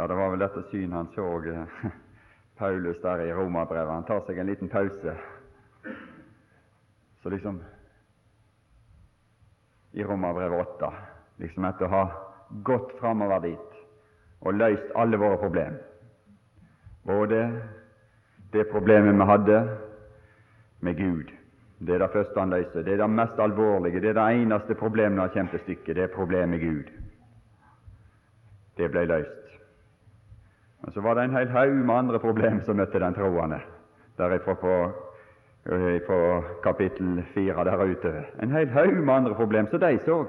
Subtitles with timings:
[0.00, 1.82] Ja, det var vel dette synet han så eh,
[2.58, 3.92] Paulus der i Romerbrevet.
[3.92, 5.12] Han tar seg en liten pause.
[7.20, 7.58] Så liksom
[9.92, 10.88] i Romerbrevet 8,
[11.42, 12.04] liksom etter å ha
[12.64, 13.76] gått framover dit
[14.40, 15.82] og løst alle våre problemer.
[17.04, 17.42] både
[18.56, 19.58] det problemet vi hadde
[20.80, 21.36] med Gud
[21.80, 22.82] det er det første han løser.
[22.82, 24.00] Det er det mest alvorlige.
[24.00, 25.96] Det er det eneste problemet når han kommer til stykket.
[25.96, 26.90] Det er problemet med Gud.
[28.76, 29.49] Det ble løst.
[30.80, 33.60] Men så var det en hel haug med andre problemer som møtte den troende
[34.18, 34.76] derifra på,
[36.06, 36.18] på
[36.64, 38.12] kapittel fire der ute.
[38.42, 40.24] En hel haug med andre problemer som de så.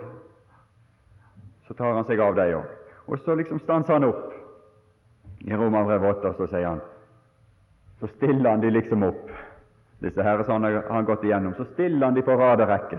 [1.68, 2.78] Så tar han seg av dem òg.
[3.08, 4.28] Og så liksom stanser han opp.
[5.42, 6.82] I Romerbrevet 8 så sier han
[8.00, 9.32] Så stiller han de liksom opp
[10.02, 12.98] disse herre som han har gått igjennom, så stiller han de på rad og rekke.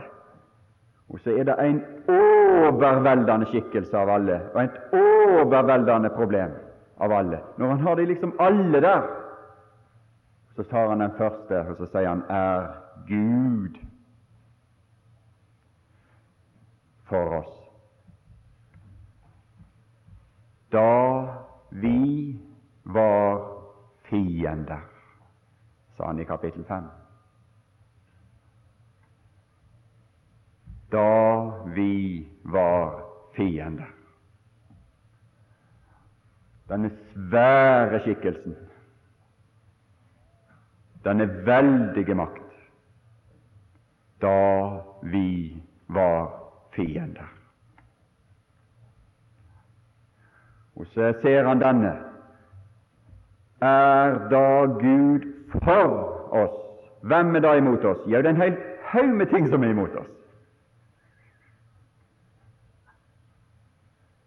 [1.11, 6.55] Og så er det en overveldende skikkelse av alle, og et overveldende problem
[6.97, 7.41] av alle.
[7.57, 9.09] Når han har de liksom alle der,
[10.57, 12.69] så tar han den første, og så sier han er
[13.09, 13.81] Gud
[17.09, 17.59] for oss.
[20.73, 21.27] Da
[21.71, 22.41] vi
[22.85, 23.41] var
[24.09, 24.93] fiender
[25.97, 26.85] sa han i kapittel 5.
[30.91, 33.05] Da vi var
[33.37, 34.02] fiender.
[36.73, 38.55] Denne svære skikkelsen,
[41.05, 42.55] denne veldige makt,
[44.23, 46.31] da vi var
[46.75, 47.29] fiender.
[50.77, 51.93] Og så ser han denne.
[53.61, 56.59] Er da Gud for oss.
[57.03, 58.01] Hvem er da imot oss?
[58.07, 60.09] Jo, det er en hel haug med ting som er imot oss.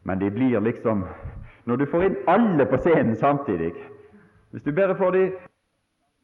[0.03, 1.07] Men det blir liksom
[1.65, 3.73] Når du får inn alle på scenen samtidig
[4.51, 5.31] Hvis du bare får de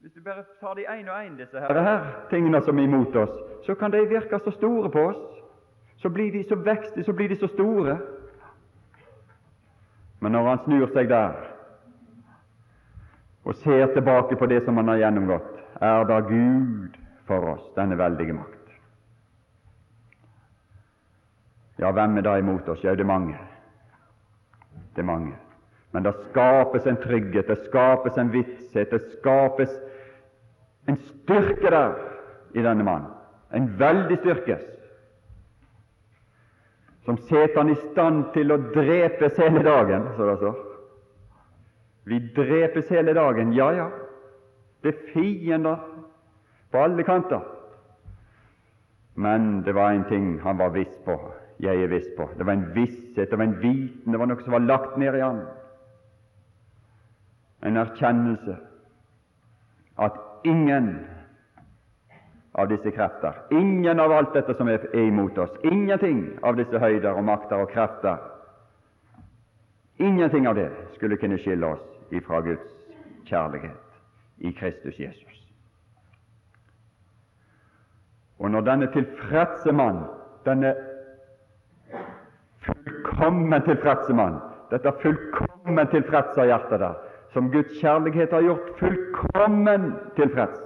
[0.01, 3.15] hvis du bare tar de én og én, disse her, her tingene som er imot
[3.15, 3.33] oss,
[3.65, 5.19] så kan de virke så store på oss.
[5.97, 7.99] Så blir de så vekstige, så blir de så store.
[10.19, 11.37] Men når han snur seg der,
[13.45, 16.97] og ser tilbake på det som han har gjennomgått, er da Gud
[17.27, 18.73] for oss, denne veldige makt.
[21.77, 22.83] Ja, hvem er da imot oss?
[22.83, 23.37] Ja, det er mange.
[24.97, 25.35] Er mange.
[25.91, 29.71] Men det skapes en trygghet, det skapes en vitshet, det skapes
[30.87, 31.95] en styrke der
[32.53, 33.11] i denne mannen.
[33.53, 34.57] En veldig styrke
[37.05, 40.59] som setter han i stand til å drepes hele dagen, så det står.
[42.05, 43.53] Vi drepes hele dagen.
[43.57, 43.87] Ja, ja,
[44.83, 45.81] det er fiender
[46.71, 47.41] på alle kanter.
[49.15, 51.17] Men det var en ting han var viss på,
[51.61, 52.29] jeg er viss på.
[52.37, 55.15] Det var en visshet, det var en viten, det var noe som var lagt ned
[55.15, 55.41] i ham.
[57.61, 58.57] En erkjennelse
[60.01, 60.17] at
[60.49, 60.95] ingen
[62.57, 67.13] av disse krefter, ingen av alt dette som er imot oss, ingenting av disse høyder
[67.13, 68.17] og makter og krefter,
[70.01, 72.73] ingenting av det skulle kunne skille oss ifra Guds
[73.29, 75.37] kjærlighet i Kristus Jesus.
[78.41, 80.01] Og når denne tilfredse mann,
[80.45, 80.73] denne
[83.11, 84.39] fullkommen tilfredse mann,
[84.69, 86.95] dette fullkommen tilfredse hjertet der,
[87.33, 90.59] som Guds kjærlighet har gjort fullkommen tilfreds,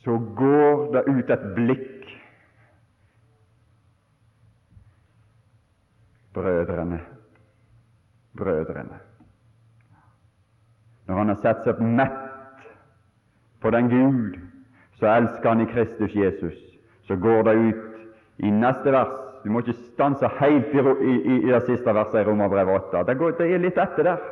[0.00, 1.86] så går det ut et blikk.
[6.32, 7.00] Brødrene,
[8.38, 9.00] brødrene.
[11.06, 12.64] Når han har sett seg mett
[13.60, 14.38] på den Gud,
[14.96, 16.70] så elsker han i Kristus Jesus.
[17.10, 17.76] Så går det ut
[18.38, 22.24] i neste vers Du må ikke stanse helt i, i, i det siste verset i
[22.28, 23.00] Romerbrevet 8.
[23.08, 24.26] Det, går, det er litt etter der.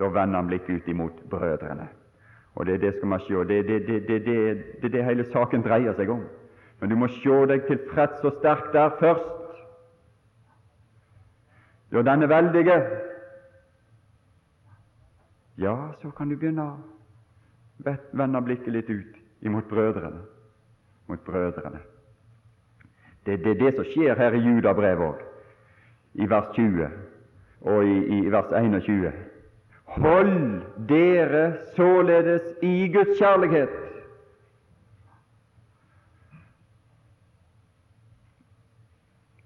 [0.00, 1.86] Da vender han blikket ut imot brødrene.
[2.54, 3.44] Og det, er det skal man se.
[3.52, 3.78] Det er det,
[4.08, 6.24] det, det, det, hele saken dreier seg om.
[6.80, 9.62] Men du må se deg tilfreds og sterk der først.
[11.92, 12.80] Jo, denne veldige
[15.60, 20.31] Ja, så kan du begynne å vende blikket litt ut imot brødrene.
[21.06, 21.78] Mot brødrene.
[23.26, 25.20] Det er det, det, som skjer her i Judabrevet òg,
[26.14, 26.88] i vers 20
[27.60, 29.12] og i, i vers 21.
[29.84, 31.44] Hold dere
[31.76, 33.82] således i Guds kjærlighet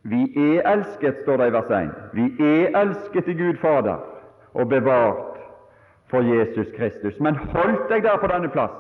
[0.09, 1.94] Vi er elsket, står det i vers 1.
[2.12, 3.97] Vi er elsket i Gud Fader
[4.55, 5.38] og bevart
[6.11, 7.20] for Jesus Kristus.
[7.20, 8.76] Men holdt deg der på denne plass.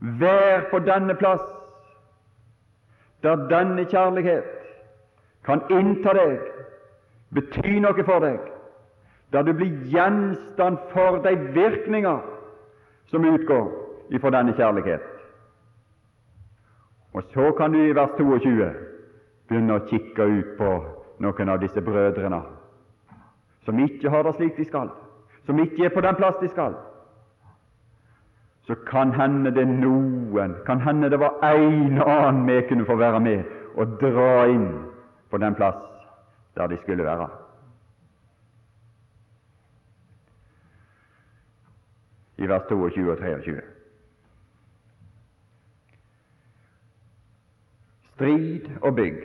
[0.00, 1.60] Vær på denne plass.
[3.22, 4.44] der denne kjærlighet
[5.44, 6.38] kan innta deg,
[7.34, 8.38] bety noe for deg,
[9.32, 12.22] der du blir gjenstand for de virkninger
[13.12, 13.68] som utgår
[14.10, 15.04] ifra denne kjærlighet.
[17.12, 18.70] Og så kan du i vers 22
[19.48, 20.70] begynne å kikke ut på
[21.20, 22.40] noen av disse brødrene
[23.66, 24.88] som ikke har det slik de skal,
[25.44, 26.74] som ikke er på den plass de skal.
[28.66, 32.96] Så kan hende det noen, kan hende det var en og annen vi kunne få
[32.96, 33.42] være med
[33.74, 34.68] og dra inn
[35.30, 35.80] på den plass
[36.54, 37.28] der de skulle være.
[42.38, 43.60] I vers 22 og 23.
[48.14, 49.20] Strid og bygg.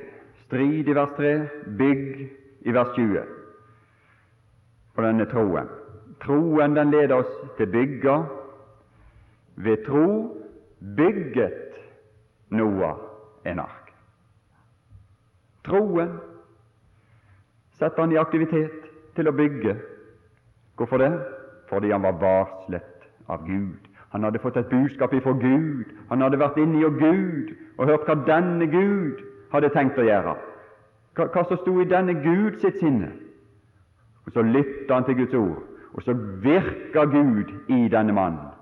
[0.46, 1.32] Strid i vers 3,
[1.78, 2.30] bygg
[2.62, 3.24] i vers 20
[4.96, 5.68] på denne troen.
[6.24, 8.18] Troen den leder oss til bygga.
[9.56, 10.38] Ved tro
[10.98, 11.76] bygget
[12.50, 12.96] Noah
[13.46, 13.94] en ark.
[15.66, 16.18] Troen
[17.80, 18.86] setter han i aktivitet
[19.16, 19.76] til å bygge.
[20.76, 21.12] Hvorfor det?
[21.70, 23.80] Fordi han var varslet av Gud.
[24.14, 25.86] Han hadde fått et budskap ifra Gud.
[26.10, 30.36] Han hadde vært inne i Gud og hørt hva denne Gud hadde tenkt å gjøre.
[31.16, 33.12] Hva, hva som sto i denne Gud sitt sinne.
[34.26, 35.64] Og Så lytta han til Guds ord,
[35.94, 38.55] og så virka Gud i denne mannen.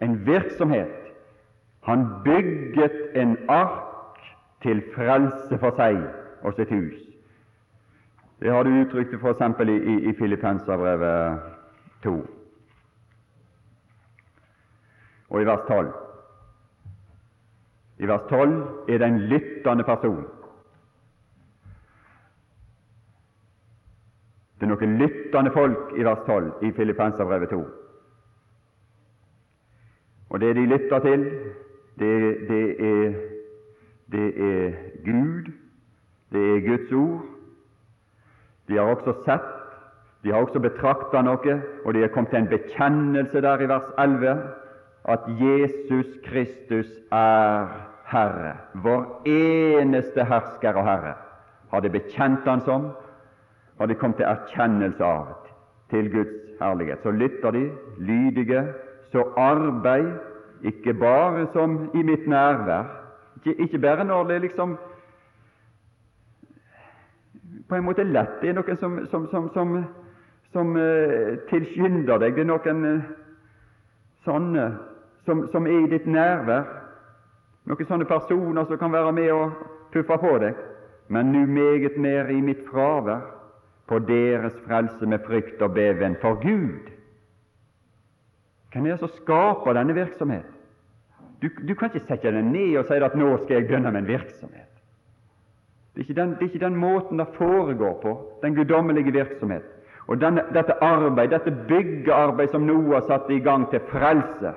[0.00, 0.96] En virksomhet.
[1.82, 4.18] Han bygget en ark
[4.62, 6.00] til frelse for seg
[6.42, 6.98] og sitt hus.
[8.40, 9.40] Det har du uttrykt f.eks.
[9.60, 11.40] i, i, i Filippenserbrevet
[12.04, 12.14] 2
[15.30, 15.92] og i vers 12.
[17.98, 18.54] I vers 12
[18.88, 20.24] er det en lyttende person.
[24.60, 27.60] Det er noen lyttende folk i vers 12 i Filippenserbrevet 2.
[30.30, 31.24] Og det de lytter til,
[31.98, 33.12] det, det, er,
[34.12, 34.72] det er
[35.04, 35.52] Gud,
[36.32, 37.24] det er Guds ord.
[38.68, 39.48] De har også sett,
[40.22, 43.88] de har også betrakta noe, og de er kommet til en bekjennelse der i vers
[43.98, 44.36] 11
[45.10, 47.66] at Jesus Kristus er
[48.10, 51.14] Herre, vår eneste hersker og Herre.
[51.70, 52.90] Har de bekjent Han som,
[53.78, 55.26] har de kommet til erkjennelse av
[55.90, 57.02] til Guds herlighet.
[57.02, 58.64] Så lytter de, lydige,
[59.12, 60.12] så arbeid,
[60.62, 62.84] ikke bare som i mitt nærvær,
[63.36, 64.76] ikke, ikke bare når det liksom
[67.68, 68.40] på en måte lett.
[68.42, 69.74] Det er noen som, som, som, som,
[70.52, 72.34] som uh, tilskynder deg.
[72.34, 73.10] Det er noen uh,
[74.26, 74.66] sånne
[75.24, 76.66] som, som, er i ditt nærvær,
[77.70, 79.60] noen sånne personer som kan være med og
[79.94, 80.58] puffe på deg,
[81.08, 83.22] men nu meget mer i mitt fravær,
[83.90, 86.90] på deres frelse med frykt og beven for Gud.
[88.72, 90.46] Hvem er det som skaper denne virksomhet?
[91.42, 94.00] Du, du, kan ikke sette den ned og si at 'nå skal jeg begynne med
[94.00, 94.76] en virksomhet'.
[95.94, 99.62] Det er, ikke den, er ikke den måten det foregår på, den guddommelige virksomhet.
[100.06, 104.52] Og denne, dette arbeid, dette byggearbeid som Noah satte i gang til frelse,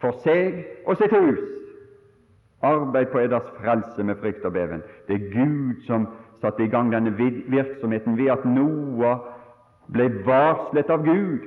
[0.00, 1.40] for seg og sitt hus.
[2.62, 4.82] Arbeid på eders frelse med frykt og beven.
[5.08, 6.08] Det er Gud som
[6.40, 7.14] satte i gang denne
[7.50, 9.18] virksomheten ved at Noah
[9.92, 11.46] ble varslet av Gud.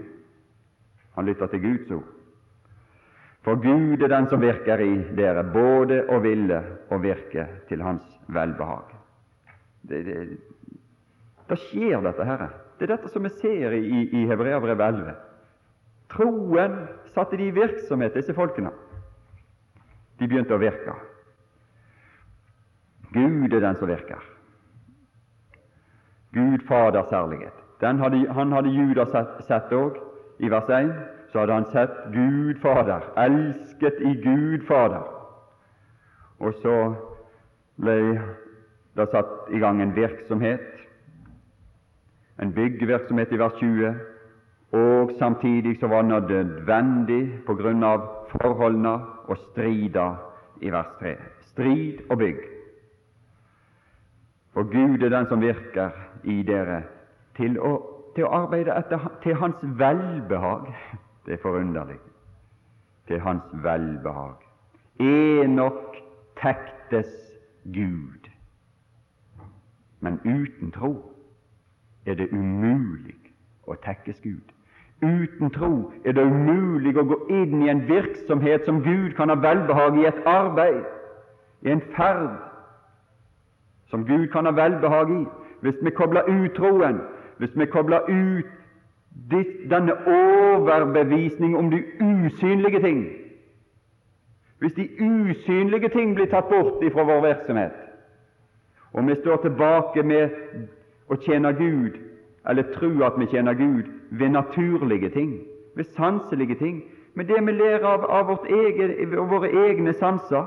[1.16, 2.10] Han lytter til Guds ord.
[3.42, 6.60] For Gud er den som virker i dere, både å ville
[6.94, 8.92] og virke til Hans velbehag.
[9.90, 10.18] Det, det,
[11.50, 12.52] da skjer dette, Herre.
[12.78, 15.16] Det er dette som vi ser i, i Hebreabrevet 11.
[16.14, 16.78] Troen
[17.16, 18.72] satte de i virksomhet, disse folkene.
[20.22, 20.94] De begynte å virke.
[23.12, 24.22] Gud er den som virker.
[26.32, 27.58] Gud Faders herlighet.
[27.82, 29.12] Hadde, han hadde Judas
[29.48, 29.98] sett òg.
[30.42, 30.92] I vers 1
[31.32, 35.04] så hadde han sett Gud Fader, elsket i Gud Fader.
[36.42, 36.78] Og så
[37.82, 37.98] ble
[38.98, 40.66] det satt i gang en virksomhet,
[42.42, 43.94] en byggevirksomhet i vers 20,
[44.72, 48.96] og samtidig så var det nødvendig på grunn av forholdene
[49.30, 50.08] å stride
[50.62, 51.16] i vers 3.
[51.52, 52.42] Strid og bygg.
[54.54, 56.82] For Gud er den som virker i dere
[57.38, 57.76] til å,
[58.16, 60.72] til å arbeide etter, til Hans velbehag.
[61.26, 62.00] Det er forunderlig.
[63.08, 64.42] Til Hans velbehag.
[65.00, 65.98] Enok
[66.42, 67.10] tektes
[67.74, 68.30] Gud,
[70.00, 70.96] men uten tro
[72.06, 73.18] er det umulig
[73.70, 74.48] å tekkes Gud.
[75.02, 79.38] Uten tro er det umulig å gå inn i en virksomhet som Gud kan ha
[79.42, 80.84] velbehag i, et arbeid,
[81.62, 82.38] i en ferd
[83.90, 85.24] som Gud kan ha velbehag i.
[85.62, 87.02] Hvis vi kobler ut troen,
[87.42, 88.46] hvis vi kobler ut
[89.70, 93.08] denne overbevisning om de usynlige ting,
[94.60, 97.72] hvis de usynlige ting blir tatt bort ifra vår virksomhet,
[98.94, 100.36] og vi står tilbake med
[101.10, 101.98] å tjene Gud,
[102.50, 105.32] eller tro at vi tjener Gud, ved naturlige ting,
[105.76, 106.84] ved sanselige ting,
[107.14, 110.46] med det vi lærer av, av egen, våre egne sanser,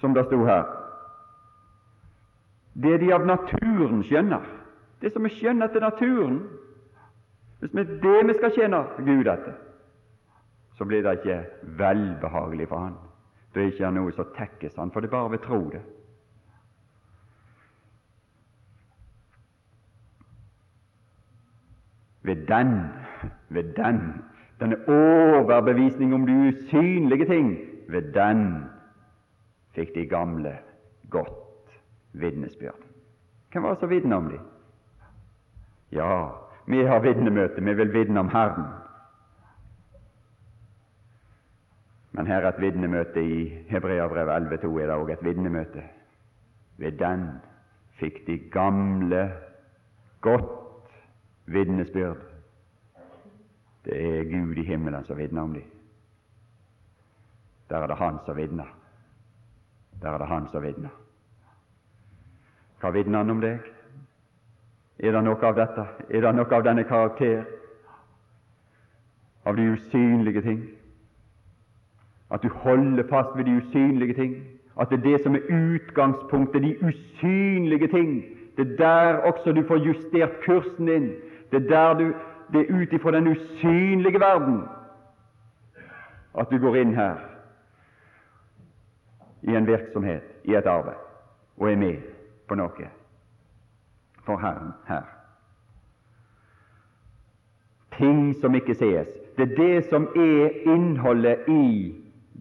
[0.00, 0.64] som det sto her.
[2.72, 4.48] Det de av naturen skjønner,
[5.00, 6.40] det som vi skjønner etter naturen,
[7.60, 9.56] hvis er det vi skal tjene Gud etter,
[10.76, 11.38] så blir det ikke
[11.80, 12.98] velbehagelig for Han.
[13.54, 15.82] Det er ikke noe som tekkes Han, for det er bare ved tro det.
[22.22, 22.74] Ved den,
[23.48, 24.00] ved den,
[24.60, 27.56] denne overbevisning om de usynlige ting,
[27.88, 28.64] ved den
[29.74, 30.58] fikk de gamle
[31.10, 31.76] godt
[32.12, 32.86] vitnesbyrd.
[33.52, 34.40] Hvem var det som om dem?
[35.92, 36.30] Ja,
[36.66, 38.64] vi har vitnemøte, vi vil vitne om Herren.
[42.12, 45.82] Men her er et vitnemøte i Hebreabrevet 11,2 er det òg et vitnemøte.
[46.76, 47.26] Ved den
[48.00, 49.32] fikk de gamle
[50.20, 50.92] godt
[51.46, 52.22] vitnesbyrd.
[53.84, 55.64] Det er Gud i himmelen som vitner om dem.
[57.70, 58.76] Der er det Han som vitner.
[60.02, 60.90] Der er det Han som vitner.
[62.80, 63.60] Hva vitner Han om deg?
[65.02, 65.86] Er det noe av dette?
[66.10, 67.44] Er det noe av denne karakter?
[69.48, 70.60] Av de usynlige ting?
[72.30, 74.34] At du holder fast ved de usynlige ting?
[74.80, 78.12] At det er det som er utgangspunktet, de usynlige ting?
[78.56, 81.08] Det er der også du får justert kursen din.
[81.52, 82.12] Det er der du
[82.52, 84.62] Det er ut ifra den usynlige verden
[86.38, 87.18] at du går inn her
[89.42, 90.98] i en virksomhet, i et arbeid,
[91.56, 92.02] og er med
[92.48, 92.90] på noe
[94.24, 95.02] for Herren her.
[97.98, 99.08] Ting som ikke sees.
[99.36, 101.94] Det er det som er innholdet i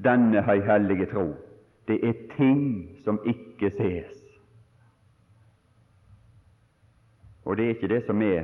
[0.04, 1.34] denne høyhellige tro.
[1.88, 4.16] Det er ting som ikke sees.
[7.46, 8.44] Og det er ikke det som er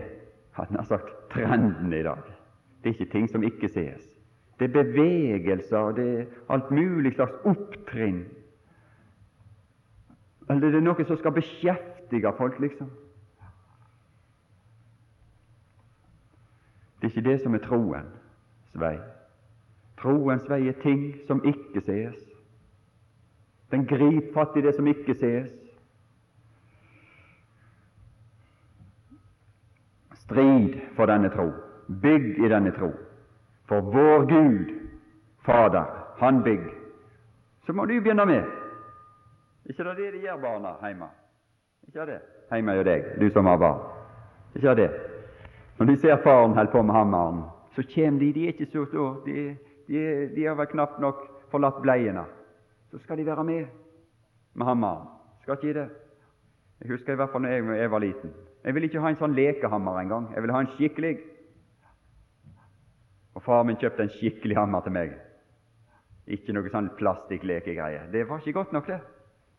[0.56, 2.22] han har sagt, trenden i dag.
[2.84, 4.04] Det er ikke ting som ikke sees.
[4.60, 8.25] Det er bevegelser, det er alt mulig slags opptrinn.
[10.50, 12.88] Eller det er noe som skal beskjeftige folk, liksom.
[17.06, 18.22] Det er ikke det som er troens
[18.74, 18.96] vei.
[20.02, 22.18] Troens vei er ting som ikke sees.
[23.72, 25.52] Den griper fatt i det som ikke sees.
[30.24, 31.52] Strid for denne tro.
[32.02, 32.90] Bygg i denne tro.
[33.70, 34.76] For vår Gud,
[35.46, 35.86] Fader,
[36.18, 36.72] han bygg.
[37.66, 38.44] Så må du begynne med.
[39.66, 41.14] Ikke det det de gjør, barna hjemme?
[41.88, 43.92] Ikke det hjemme hos deg, du som har barn?
[44.56, 45.15] Ikke det?
[45.77, 47.44] Når de ser faren holde på med hammeren,
[47.75, 48.34] så kommer de.
[48.34, 49.15] De er ikke så store.
[49.25, 50.03] De, de,
[50.36, 52.24] de har vel knapt nok forlatt bleiene.
[52.91, 53.65] Så skal de være med
[54.53, 55.08] med hammeren.
[55.41, 55.89] Skal ikke det?
[56.82, 58.32] Jeg husker i hvert fall da jeg, jeg var liten.
[58.63, 60.29] Jeg ville ikke ha en sånn lekehammer engang.
[60.34, 61.13] Jeg ville ha en skikkelig.
[63.36, 65.13] Og far min kjøpte en skikkelig hammer til meg.
[66.25, 68.08] Ikke noe sånn plastikklekegreie.
[68.13, 69.01] Det var ikke godt nok, det.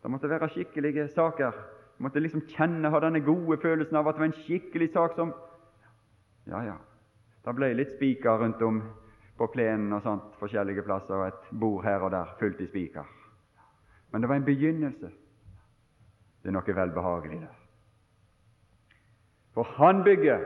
[0.01, 1.61] Det måtte være skikkelige saker.
[1.97, 5.15] Jeg måtte liksom kjenne, ha denne gode følelsen av at det var en skikkelig sak
[5.17, 5.31] som
[6.49, 6.77] ja, ja.
[7.43, 8.81] Det ble litt spiker rundt om
[9.37, 13.05] på plenen og sånt, forskjellige plasser, og et bord her og der fullt i spiker.
[14.11, 15.11] Men det var en begynnelse.
[16.41, 17.55] Det er noe velbehagelig der.
[19.53, 20.43] For han bygger,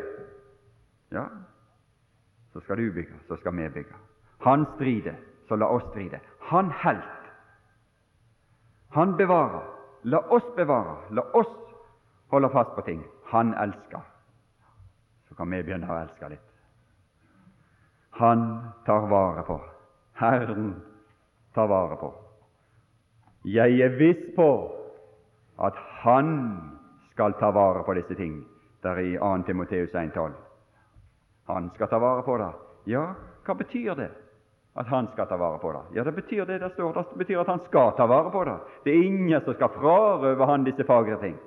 [1.12, 1.26] ja,
[2.54, 3.98] så skal du bygge, så skal vi bygge.
[4.46, 5.16] Han strider,
[5.48, 6.20] så la oss stride.
[6.52, 7.32] Han helt.
[8.92, 9.68] Han bevarer.
[10.04, 10.98] La oss bevare.
[11.12, 11.52] La oss
[12.32, 13.04] holde fast på ting.
[13.32, 14.11] Han elsker
[15.42, 16.50] kan vi begynner å elske litt.
[18.20, 18.42] Han
[18.86, 19.56] tar vare på.
[20.22, 20.76] Herren
[21.56, 22.12] tar vare på.
[23.50, 24.50] Jeg er viss på
[25.58, 26.30] at Han
[27.12, 28.44] skal ta vare på disse ting.
[28.86, 29.32] Der i 2.
[29.48, 30.32] Timoteus 1,12.
[31.50, 32.54] Han skal ta vare på det.
[32.94, 33.14] Ja,
[33.46, 34.12] hva betyr det?
[34.78, 35.82] At han skal ta vare på det?
[35.98, 36.94] Ja, Det betyr det det står.
[36.94, 38.58] Det betyr at han skal ta vare på det.
[38.84, 41.38] Det er ingen som skal frarøve han disse fagre ting.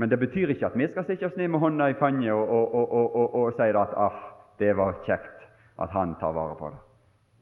[0.00, 2.48] Men det betyr ikke at vi skal stikke oss ned med hånda i fanget og,
[2.48, 4.14] og, og, og, si at ah,
[4.58, 5.42] det var kjekt
[5.76, 6.78] at han tar vare på det.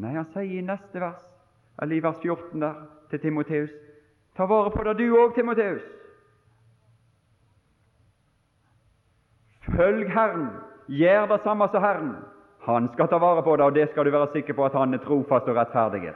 [0.03, 1.21] Nei, han sier i neste vers,
[1.79, 3.71] eller i vers 14 der, til Timoteus
[4.35, 5.83] Ta vare på det du òg, Timoteus.
[9.67, 10.49] Følg Herren,
[10.87, 12.13] gjør det samme som Herren.
[12.67, 14.95] Han skal ta vare på det, og det skal du være sikker på at han
[14.95, 16.15] er trofast og rettferdig.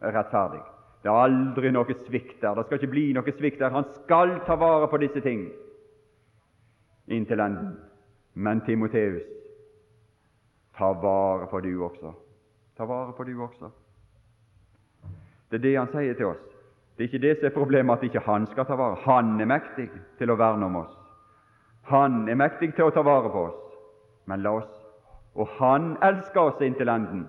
[0.00, 0.60] rettferdig.
[1.02, 2.56] Det er aldri noe svikt der.
[2.56, 3.72] Det skal ikke bli noe svikt der.
[3.72, 5.48] Han skal ta vare på disse ting
[7.10, 7.76] inntil enden.
[8.34, 9.22] Men Timoteus,
[10.78, 12.12] ta vare på du også.
[12.76, 13.70] Ta vare på du også.
[15.50, 16.44] Det er det han sier til oss.
[16.96, 18.98] Det er ikke det som er problemet at ikke han skal ta vare.
[19.06, 19.88] Han er mektig
[20.18, 20.94] til å verne om oss.
[21.88, 23.58] Han er mektig til å ta vare på oss.
[24.26, 24.74] Men la oss
[25.38, 27.28] Og han elsker oss inntil enden.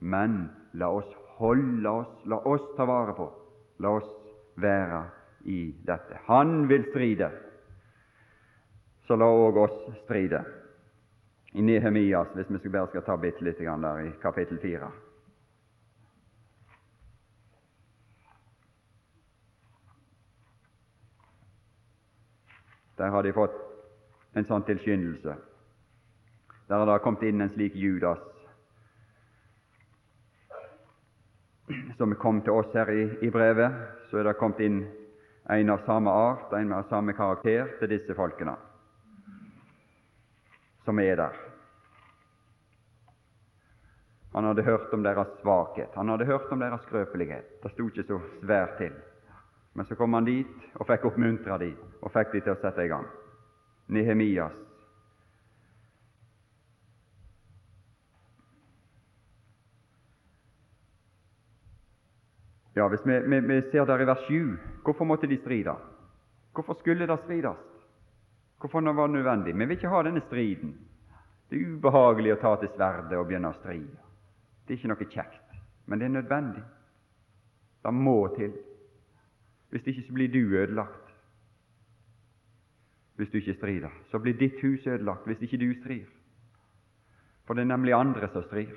[0.00, 3.28] Men la oss holde oss, la oss ta vare på,
[3.78, 4.08] la oss
[4.60, 5.02] være
[5.50, 6.18] i dette.
[6.28, 7.30] Han vil stride,
[9.06, 10.40] så la òg oss stride.
[11.52, 14.90] I Nehemias, hvis vi bare skal ta bitte litt der i kapittel fire.
[22.96, 23.54] Der har de fått
[24.34, 25.36] en sånn tilskyndelse.
[26.68, 28.22] Der har det kommet inn en slik Judas
[31.96, 33.72] som kom til oss her i, i, brevet.
[34.10, 34.84] Så er det kommet inn
[35.50, 38.56] en av samme art, en av samme karakter, til disse folkene
[40.84, 41.40] som er der.
[44.34, 47.62] Han hadde hørt om deres svakhet, han hadde hørt om deres skrøpelighet.
[47.62, 48.92] Det sto ikke så svært til.
[49.74, 51.70] Men så kom han dit og fikk oppmuntra de
[52.02, 53.06] og fikk de til å sette i gang.
[53.88, 54.60] Nehemias.
[62.74, 65.76] Ja, Hvis vi, vi, vi ser der i vers 7, hvorfor måtte de stride?
[66.54, 67.73] Hvorfor skulle det strides?
[68.64, 69.54] Hvorfor det var det nødvendig?
[69.54, 70.70] Vi vil ikke ha denne striden.
[71.50, 73.98] Det er ubehagelig å ta til sverdet og begynne å stride.
[74.64, 76.62] Det er ikke noe kjekt, men det er nødvendig.
[77.84, 78.54] Det må til.
[79.68, 81.12] Hvis ikke så blir du ødelagt.
[83.20, 86.08] Hvis du ikke strider, så blir ditt hus ødelagt hvis ikke du strir.
[87.44, 88.72] For det er nemlig andre som strir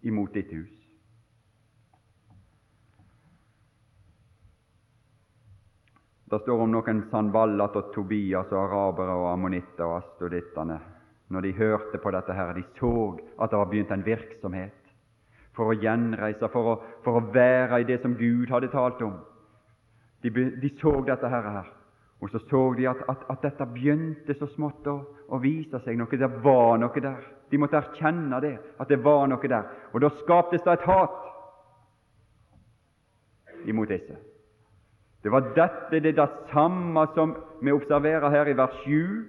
[0.00, 0.85] imot ditt hus.
[6.26, 10.80] Det står om noen Sanballat og Tobias og arabere og ammonitter og astodittene.
[11.30, 12.90] Når de hørte på dette her, de så
[13.42, 14.82] at det var begynt en virksomhet
[15.56, 19.16] for å gjenreise, for å, for å være i det som Gud hadde talt om.
[20.22, 21.70] De, de så dette her, her,
[22.20, 25.98] og så så de at, at, at dette begynte så smått å, å, vise seg
[25.98, 26.10] noe.
[26.10, 27.26] Det var noe der.
[27.50, 29.68] De måtte erkjenne det, at det var noe der.
[29.92, 31.22] Og da skaptes det et hat
[33.66, 34.16] imot disse.
[35.26, 39.24] Det var dette, det det samme som vi observerer her i vers 7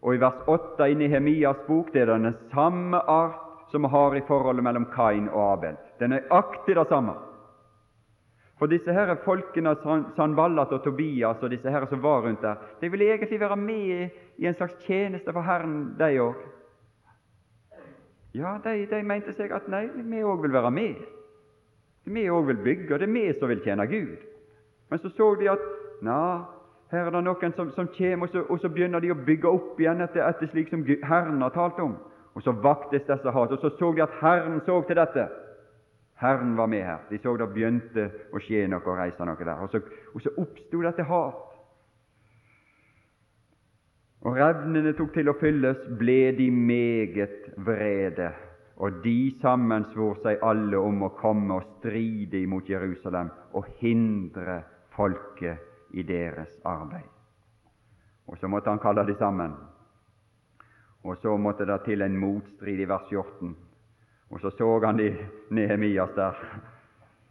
[0.00, 1.90] og i vers 8 i Nehemias bok.
[1.92, 5.76] Det er den samme art som vi har i forholdet mellom Kain og Abel.
[5.98, 7.18] Det er nøyaktig det samme.
[8.56, 9.76] For disse her folkene,
[10.16, 14.08] Sanballat og Tobias og disse her som var rundt der, de ville egentlig være med
[14.38, 16.42] i en slags tjeneste for Herren, de òg.
[18.40, 21.08] Ja, de, de, mente seg at nei, vi òg vil være med.
[22.08, 24.31] Vi òg vil bygge, og det er vi som vil tjene Gud.
[24.92, 25.62] Men så så de at
[26.04, 26.44] na,
[26.92, 29.48] her er det noen som, som kommer, og så, og så, begynner de å bygge
[29.48, 31.94] opp igjen etter, etter slik som Herren har talt om.
[32.36, 35.24] Og så vaktes disse hat, og så så de at Herren så til dette.
[36.20, 36.98] Herren var med her.
[37.08, 38.04] De så det begynte
[38.36, 39.64] å skje noe og reise noe der.
[39.64, 39.80] Og så,
[40.12, 41.40] og så oppsto dette hat.
[44.28, 48.28] Og revnene tok til å fylles, ble de meget vrede,
[48.76, 54.60] og de sammensvor seg alle om å komme og stride imot Jerusalem og hindre
[54.96, 55.58] folket
[55.92, 57.08] i deres arbeid.
[58.26, 59.54] Og så måtte han kalle de sammen.
[61.02, 63.56] Og så måtte det til en motstrid i vers 14.
[64.30, 65.10] Og så så han de
[65.50, 66.38] Nehemias der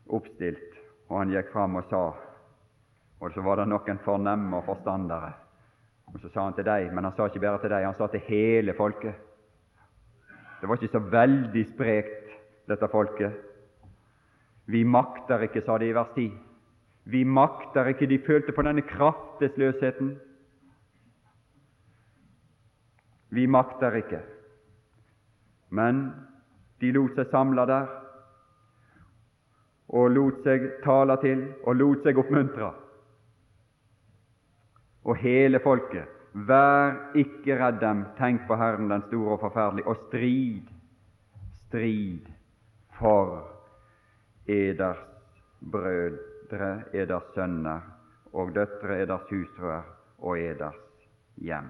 [0.09, 0.75] oppstilt,
[1.09, 2.11] og han gikk fram og sa
[3.21, 5.33] Og så var det noen fornemme og forstandere.
[6.07, 8.07] Og så sa han til dem, men han sa ikke bare til dem, han sa
[8.07, 9.13] til hele folket.
[10.61, 12.31] Det var ikke så veldig sprekt,
[12.67, 13.31] dette folket.
[14.65, 16.50] Vi makter ikke, sa de i vers 10.
[17.03, 18.07] Vi makter ikke.
[18.07, 20.13] De følte på denne kraftesløsheten.
[23.29, 24.21] Vi makter ikke.
[25.69, 26.03] Men
[26.81, 27.89] de lot seg samle der
[29.91, 32.71] og lot seg tale til og lot seg oppmuntre.
[35.03, 39.97] Og hele folket, vær ikke redd dem, tenk på Herren den store og forferdelige, og
[40.07, 40.69] strid,
[41.65, 42.29] strid
[42.99, 43.41] for
[44.47, 45.01] eders
[46.51, 47.81] brødre, eders sønner
[48.33, 49.83] og døtre, eders husrør
[50.17, 50.75] og eders
[51.37, 51.69] hjem.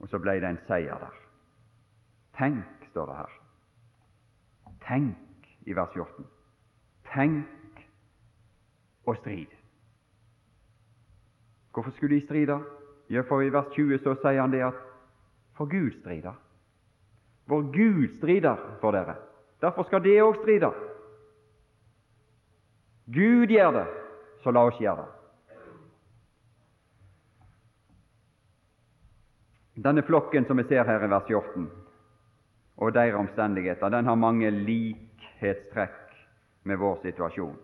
[0.00, 1.16] Og så ble det en seier der.
[2.38, 3.32] Tenk, står det her.
[4.86, 6.26] Tenk i vers 14.
[7.14, 7.86] Tenk
[9.06, 9.56] og strid.
[11.72, 12.60] Hvorfor skulle de stride?
[13.10, 14.78] Ja, for i vers 20 så sier han det at
[15.54, 16.34] for Gud strider.
[17.48, 19.29] For Gud strider for dere.
[19.60, 20.70] Derfor skal det òg stride.
[23.10, 23.86] Gud gjør det,
[24.42, 25.16] så la oss gjøre det.
[29.80, 31.70] Denne flokken som vi ser her i vers 14,
[32.80, 36.14] og deres omstendigheter, den har mange likhetstrekk
[36.68, 37.56] med vår situasjon.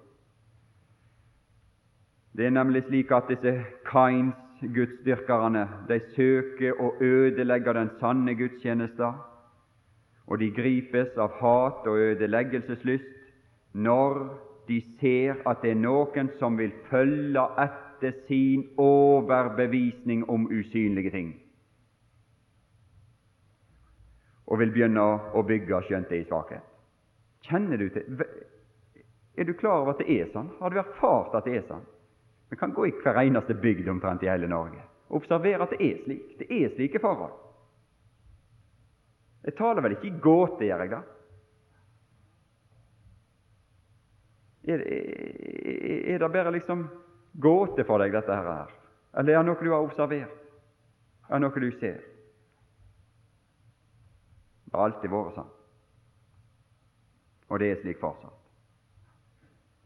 [2.36, 3.52] Det er nemlig slik at disse
[3.88, 9.16] Kains gudsdyrkerne de søker å ødelegge den sanne gudstjenester,
[10.26, 13.12] og de gripes av hat og ødeleggelseslyst
[13.72, 14.18] når
[14.68, 21.28] de ser at det er noen som vil følge etter sin overbevisning om usynlige ting,
[24.46, 26.64] og vil begynne å bygge skjønt det i svakhet.
[27.46, 28.24] Kjenner du til
[29.36, 30.48] Er du klar over at det er sånn?
[30.60, 31.82] Har du erfart at det er sånn?
[32.48, 35.86] Vi kan gå i hver eneste bygd omtrent i hele Norge og observere at det
[35.86, 36.38] er slik.
[36.38, 37.34] Det er slike forhold.
[39.46, 41.02] Jeg taler vel ikke i gåte, gjør jeg det?
[44.66, 46.82] Er, er, er det bare liksom
[47.38, 48.72] gåte for deg, dette her?
[49.16, 50.40] Eller er det noe du har observert?
[51.28, 52.00] Er det noe du ser?
[54.66, 55.52] Det har alltid vært sånn.
[57.46, 58.34] Og det er slik fortsatt.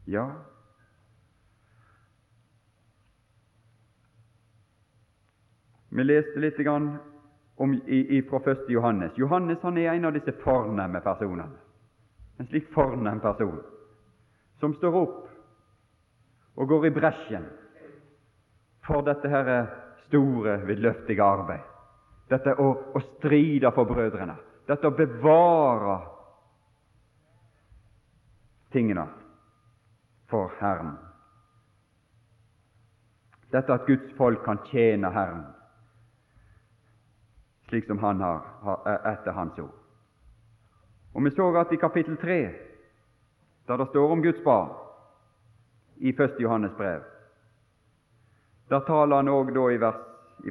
[0.09, 0.25] Ja,
[5.91, 6.55] Vi leste litt
[7.55, 8.57] om, i, i, fra 1.
[8.67, 9.17] Johannes.
[9.17, 11.59] Johannes han er en av disse fornemme personene.
[12.39, 13.59] En slik fornem person
[14.61, 15.27] som står opp
[16.57, 17.45] og går i bresjen
[18.85, 19.51] for dette her
[20.07, 21.61] store, vidløftige arbeid.
[22.31, 24.35] Dette å, å stride for brødrene.
[24.67, 25.95] Dette å bevare
[28.71, 29.05] tingene
[30.31, 30.93] for Herren.
[33.51, 35.43] Dette at Guds folk kan tjene Herren
[37.71, 39.71] slik som han har, har etter Hans ord.
[41.13, 42.39] Og Vi så at i kapittel 3,
[43.67, 44.69] der det står om Guds barn
[45.97, 46.39] i 1.
[46.39, 47.01] Johannes brev,
[48.69, 49.55] der taler han òg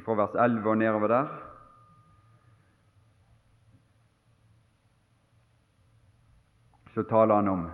[0.05, 1.27] fra vers 11 og nedover der
[6.93, 7.69] så taler han om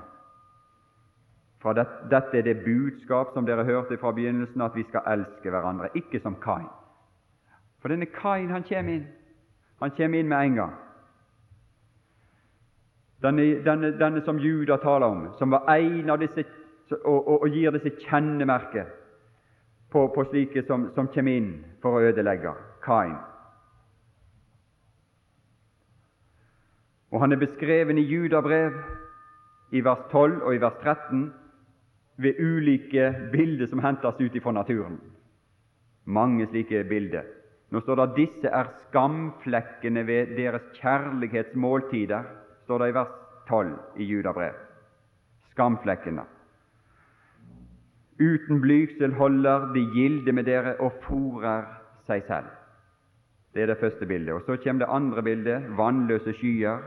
[1.61, 5.49] fra det, Dette er det budskap som dere hørte fra begynnelsen, at vi skal elske
[5.49, 6.67] hverandre, ikke som Kain.
[7.81, 9.07] For denne Kain han kommer inn
[9.79, 10.75] han kommer inn med en gang.
[13.21, 16.45] Denne, denne, denne som Juda taler om, som var en av disse
[17.03, 18.85] og, og, og gir disse kjennemerker
[19.91, 21.49] på, på slike som, som kommer inn
[21.81, 22.53] for å ødelegge
[22.85, 23.17] Kain.
[27.11, 28.75] Og Han er beskreven i Judabrev
[29.71, 31.27] i vers 12 og i vers 13
[32.17, 34.99] ved ulike bilder som hentes ut fra naturen.
[36.05, 37.36] Mange slike bilder.
[37.71, 42.23] Nå står det at disse er skamflekkene ved deres kjærlighetsmåltider,
[42.63, 43.15] står det i vers
[43.49, 44.55] 12 i Judabrev.
[45.51, 46.23] Skamflekkene.
[48.19, 51.67] Uten blygsel holder de gilde med dere og fòrer
[52.07, 52.47] seg selv.
[53.53, 54.33] Det er det første bildet.
[54.33, 56.79] Og Så kommer det andre bildet, vannløse skyer.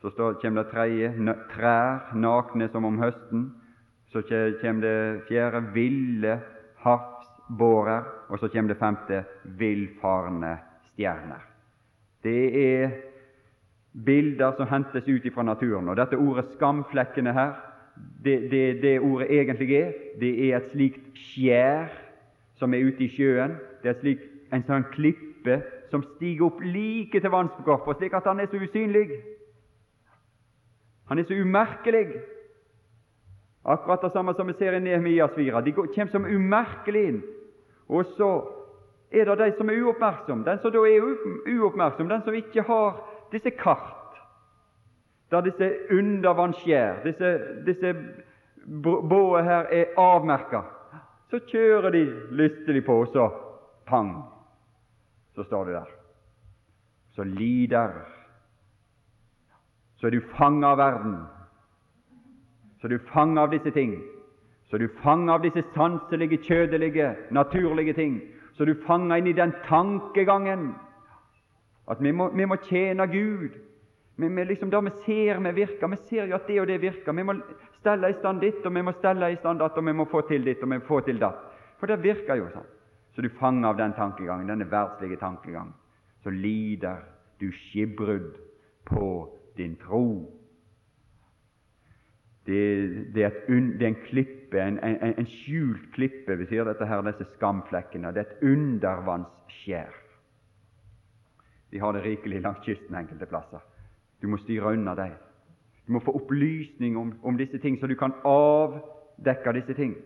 [0.00, 0.10] Så
[0.42, 3.52] kommer det tredje, trær nakne som om høsten.
[4.12, 4.22] Så
[4.60, 6.40] kommer det fjerde, ville
[6.84, 7.26] haff
[7.58, 9.24] bårer, og så kommer det femte
[9.58, 10.56] villfarne
[10.92, 11.42] stjerner.
[12.22, 12.90] Det er
[14.04, 15.88] bilder som hentes ut fra naturen.
[15.88, 17.52] Og dette ordet 'skamflekkene' her,
[18.24, 21.88] det, det, det, ordet egentlig er, det er et slikt skjær
[22.58, 23.56] som er ute i sjøen.
[23.82, 24.18] Det er slik,
[24.52, 29.08] en sånn klippe som stiger opp like til vannskorpa, slik at han er så usynlig.
[31.08, 32.06] Han er så umerkelig.
[33.64, 35.60] Akkurat det samme som vi ser i Nehemias 4.
[35.60, 37.22] De kommer som umerkelig inn.
[37.88, 38.30] Og så
[39.10, 40.44] er det de som er uoppmerksomme.
[40.44, 41.04] Den som da er
[41.58, 42.96] uoppmerksom, den som ikke har
[43.32, 43.92] disse kart,
[45.30, 47.30] der disse undervannsskjær, disse,
[47.66, 47.94] disse
[49.10, 50.62] båer her er avmerka,
[51.30, 53.28] så kjører de lystelig på, og så
[53.86, 54.12] pang,
[55.34, 55.90] så står de der.
[57.14, 57.90] Så lider.
[59.96, 61.16] Så er du fanga av verden.
[62.80, 63.96] Så er du fanga av disse ting.
[64.76, 68.18] Så du fanger av disse sanselige, kjødelige, naturlige ting.
[68.52, 70.66] Så du fanger inn i den tankegangen
[71.88, 73.54] at vi må, vi må tjene Gud.
[74.20, 75.88] Vi, vi liksom det vi ser vi virker.
[75.88, 77.16] Vi ser jo at det og det virker.
[77.16, 77.38] Vi må
[77.78, 80.26] stelle i stand ditt, og vi må stelle i stand datt, og vi må få
[80.28, 81.40] til ditt, og vi må få til datt.
[81.80, 82.68] For det virker jo sånn.
[83.16, 85.72] Så du fanger av den tankegangen, denne verdslige tankegangen.
[86.20, 87.00] Så lider
[87.40, 88.36] du skipbrudd
[88.92, 89.08] på
[89.56, 90.35] din tro.
[92.46, 96.86] Det, det, er, et, det er, en klippe, en, en, en skjult klippe, betyr dette
[96.86, 98.12] her, disse skamflekkene.
[98.14, 99.96] Det er et undervannsskjær.
[101.72, 103.64] De har det rikelig langs kysten enkelte plasser.
[104.22, 105.16] Du må styre unna dem.
[105.86, 109.96] Du må få opplysning om, om, disse ting, så du kan avdekke disse ting.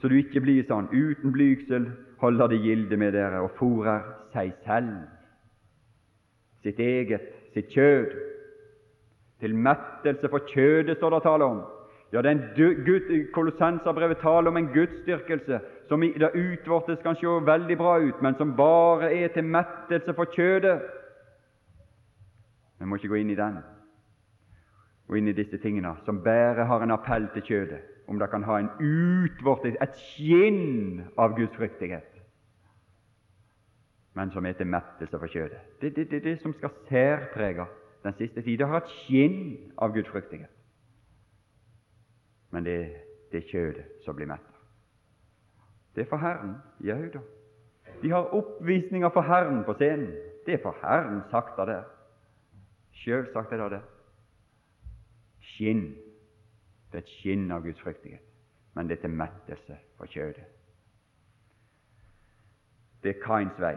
[0.00, 4.52] Så du ikke blir sånn uten blygsel holder de gilde med dere og fòrer seg
[4.64, 4.94] selv,
[6.64, 8.14] sitt eget sitt kjød.
[9.40, 11.60] Til mettelse for kjødet, står det tale om.
[12.12, 12.42] Ja, den
[13.32, 18.34] Kolossenserbrevet taler om en gudsdyrkelse som i det utvortes kan se veldig bra ut, men
[18.34, 20.80] som bare er til mettelse for kjødet.
[22.78, 23.60] Vi må ikke gå inn i den
[25.10, 28.46] og inn i disse tingene som bare har en appell til kjødet, om det kan
[28.46, 32.20] ha en utvortes, et skinn av gudsfryktighet,
[34.14, 35.58] men som er til mettelse for kjødet.
[35.80, 37.66] Det er det, det, det, som skal særprege
[38.02, 38.58] den siste tid.
[38.58, 40.50] Det har et skinn av gudfryktighet.
[42.50, 42.96] men det,
[43.32, 44.56] det er kjødet som blir metta.
[45.94, 46.56] Det er for Herren.
[46.82, 47.20] Jau da.
[48.02, 50.12] De har oppvisninger for Herren på scenen.
[50.46, 51.82] Det er for Herren sagt av det.
[52.92, 53.82] Sjølsagt er det det.
[55.52, 55.84] Skinn.
[56.90, 58.24] Det er et skinn av Guds fryktighet,
[58.74, 60.46] men det er til mettelse for kjødet.
[63.02, 63.76] Det er Kains vei.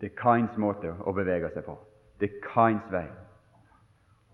[0.00, 1.76] Det er Kains måte å bevege seg på.
[2.20, 3.06] Det er Kains vei.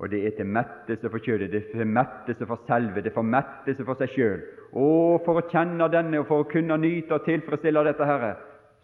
[0.02, 3.14] Og det er til mettelse for kjødet, det er til mettelse for selve, det er
[3.14, 4.40] for mettelse for seg sjøl.
[4.72, 8.32] Og for å kjenne denne og for å kunne nyte og tilfredsstille dette, Herre,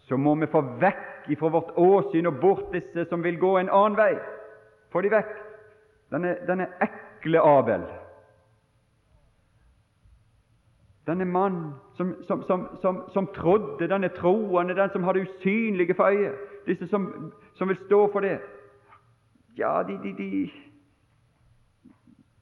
[0.07, 3.71] så må vi få vekk ifra vårt åsyn og bort disse som vil gå en
[3.71, 4.13] annen vei.
[4.93, 5.33] Få de vekk.
[6.13, 7.83] Denne, denne ekle Abel.
[11.09, 11.59] Denne mann
[11.97, 12.45] som, som,
[12.81, 16.39] som, som, trodde, denne troende, den som har det usynlige for øyet.
[16.65, 17.09] Disse som,
[17.59, 18.39] vil stå for det.
[19.59, 20.31] Ja, de, de, de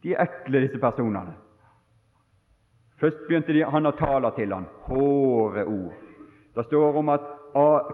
[0.03, 1.33] de er ekle, disse personene.
[3.01, 5.97] Først begynte de, han å tale til ham hårde ord.
[6.55, 7.25] Det står om at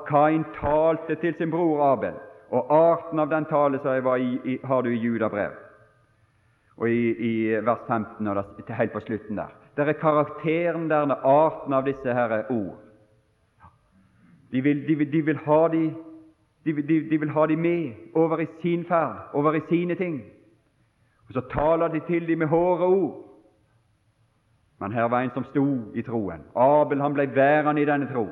[0.08, 2.16] Kain talte til sin bror Abel,
[2.54, 3.80] og arten av den tale
[4.20, 5.52] i, har du i Judabrev,
[6.78, 7.34] og i, i,
[7.66, 9.52] vers 15 og det, helt på slutten der.
[9.76, 12.78] Det er karakteren der, arten av disse her ord.
[14.52, 15.88] De vil, de, de vil ha de,
[16.66, 20.22] de vil ha dem med over i sin ferd, over i sine ting.
[21.28, 23.30] Og så taler de til dem med hårde ord.
[24.80, 26.44] Men her var en som sto i troen.
[26.56, 28.28] Abel han ble værende i denne tro.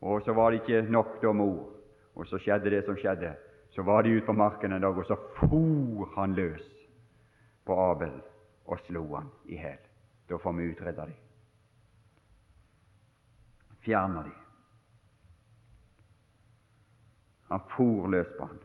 [0.00, 1.68] Og så var det ikke nok om ord.
[2.14, 3.34] Og så skjedde det som skjedde.
[3.70, 6.64] Så var de ute på marken en dag, og så for han løs
[7.66, 8.12] på Abel
[8.66, 9.78] og slo han i hæl.
[10.28, 11.14] Da får vi utrydda dem.
[13.84, 14.47] Fjerner de.
[17.48, 18.58] Han for løs på ham.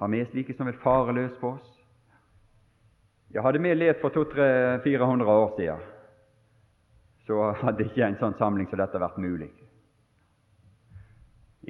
[0.00, 1.72] Har vi slike som vil fare løs på oss?
[3.34, 5.82] Ja, Hadde vi levd for 200-400 år siden,
[7.26, 9.50] så hadde ikke en sånn samling som dette vært mulig.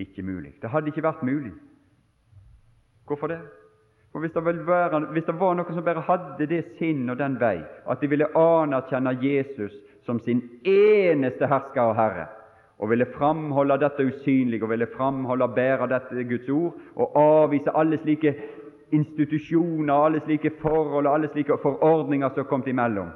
[0.00, 0.54] Ikke mulig.
[0.62, 1.52] Det hadde ikke vært mulig.
[3.04, 3.40] Hvorfor det?
[4.12, 7.36] For hvis det, være, hvis det, var noen som bare hadde det sinn og den
[7.38, 9.74] vei, at de ville anerkjenne Jesus
[10.06, 12.26] som sin eneste hersker og herre,
[12.80, 17.74] og ville framholde dette usynlige og ville framholde og bære dette Guds ord og avvise
[17.76, 18.34] alle slike
[18.92, 23.10] institusjoner, alle slike forhold og alle slike forordninger som kom imellom,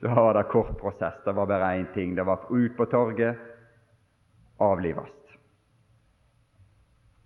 [0.00, 1.18] så var det kort prosess.
[1.24, 2.16] Det var bare én ting.
[2.16, 3.36] Det var ut på torget,
[4.58, 5.12] avlives.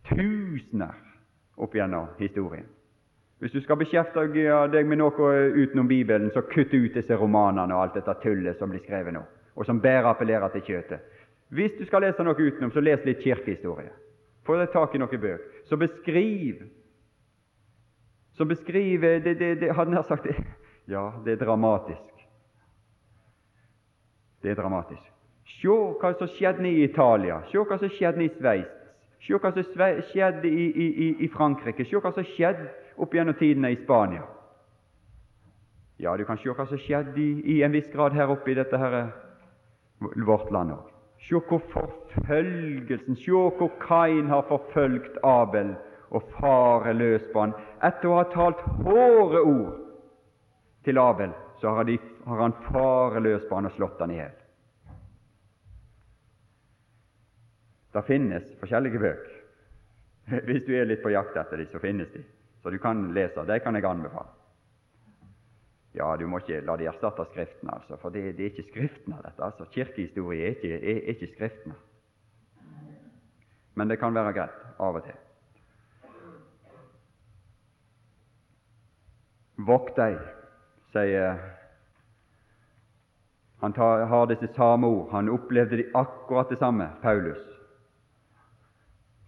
[0.09, 0.95] Tusener
[1.57, 2.67] opp gjennom historien.
[3.39, 7.83] Hvis du skal beskjeftige deg med noe utenom Bibelen, så kutt ut disse romanene og
[7.83, 9.23] alt dette tullet som blir skrevet nå,
[9.55, 11.03] og som bare appellerer til kjøtet.
[11.55, 13.93] Hvis du skal lese noe utenom, så les litt kirkehistorie.
[14.45, 15.61] Få deg tak i noen bøker.
[15.69, 16.65] Så beskriv
[18.35, 20.35] Som beskriver det, det, det hadde nær sagt det.
[20.91, 22.25] Ja, det er dramatisk.
[24.43, 25.05] Det er dramatisk.
[25.49, 28.91] Se hva som skjedde i Italia, se hva som skjedde i Sveits,
[29.25, 29.65] se hva som
[30.11, 32.67] skjedde i, i, i Frankrike, se hva som skjedde
[33.01, 34.27] opp gjennom tidene i Spania.
[36.03, 38.59] Ja, du kan se hva som skjedde i, i en viss grad her oppe i
[38.59, 38.99] dette her,
[40.27, 40.94] vårt land òg.
[41.25, 45.75] Se hvor forfølgelsen Se hvor Kain har forfølgt Abel
[46.11, 47.55] og farer løs på han.
[47.83, 49.81] Etter å ha talt hårde ord
[50.85, 54.21] til Abel, så har, de, har han faret løs på han og slått han i
[54.21, 54.37] hjel.
[57.95, 59.35] Det finnes forskjellige bøker.
[60.49, 62.23] Hvis du er litt på jakt etter dem, så finnes de.
[62.63, 63.45] Så du kan lese.
[63.47, 64.44] De kan jeg anbefale.
[65.95, 69.21] Ja, du må ikke la de erstatte Skriftene, altså, for det, det er ikke Skriftene,
[69.23, 69.45] dette.
[69.45, 69.65] altså.
[69.71, 71.75] Kirkehistorie er ikke, er, ikke Skriftene.
[73.75, 75.21] Men det kan være greit av og til.
[79.67, 80.19] Vokt deg,
[80.95, 81.39] sier
[83.63, 85.07] Han tar, har disse samme ord.
[85.15, 87.41] Han opplevde de akkurat det samme, Paulus.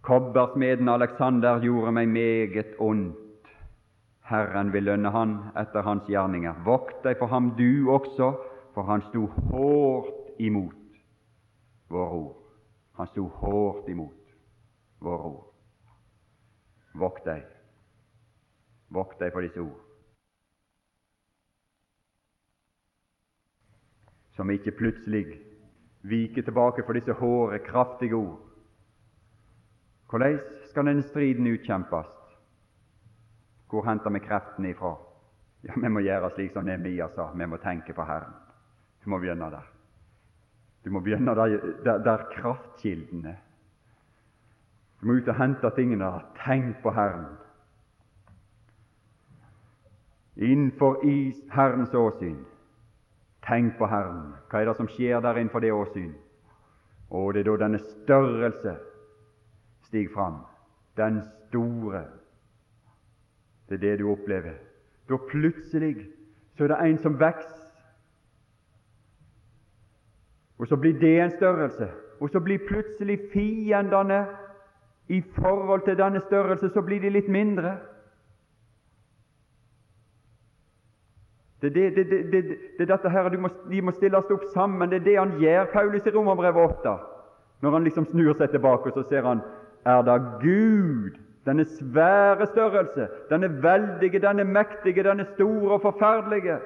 [0.02, 3.25] Kobbersmeden Alexander gjorde meg meget ondt
[4.26, 6.58] Herren vil lønne han etter hans gjerninger.
[6.66, 8.32] Vokt deg for ham du også,
[8.74, 10.98] for han sto hårdt imot
[11.88, 12.40] våre ord.
[12.98, 14.34] Han sto hårdt imot
[15.00, 15.42] våre ord.
[16.96, 17.42] vokt deg.
[18.88, 19.82] Vokt deg for disse ord.
[24.36, 25.26] Som ikke plutselig
[26.08, 28.40] viker tilbake for disse hårde, kraftige ord.
[30.08, 32.15] Hvordan skal denne striden utkjempes?
[33.70, 34.96] Hvor henter vi kreften ifra?
[35.62, 38.34] Ja, Vi må gjøre slik som Nehemia sa, vi må tenke på Herren.
[39.04, 39.66] Du må begynne der.
[40.84, 43.36] Du må begynne der, der, der kraftkildene
[45.00, 46.10] Du må ut og hente tingene.
[46.44, 47.26] Tenk på Herren.
[50.36, 52.44] Innenfor i Herrens åsyn.
[53.46, 54.34] Tenk på Herren.
[54.50, 56.14] Hva er det som skjer der innenfor det åsyn?
[57.10, 58.76] Og det er da denne størrelse
[59.86, 60.40] stiger fram.
[60.96, 62.04] Den store.
[63.68, 64.56] Det er det du opplever.
[65.08, 66.06] Da plutselig
[66.56, 67.62] så er det en som vokser.
[70.58, 71.88] Og så blir det en størrelse.
[72.20, 74.26] Og så blir plutselig fiendene
[75.08, 77.76] i forhold til denne størrelse, så blir de litt mindre.
[81.60, 84.90] Det er det, det, det, det, dette her, må, de må stilles opp sammen.
[84.90, 86.96] Det er det han gjør, Paulus i Romerbrevet 8.
[87.62, 89.40] Når han liksom snur seg tilbake, så ser han
[89.86, 96.58] er det Gud, denne svære størrelse, denne veldige, denne mektige, denne store og forferdelige,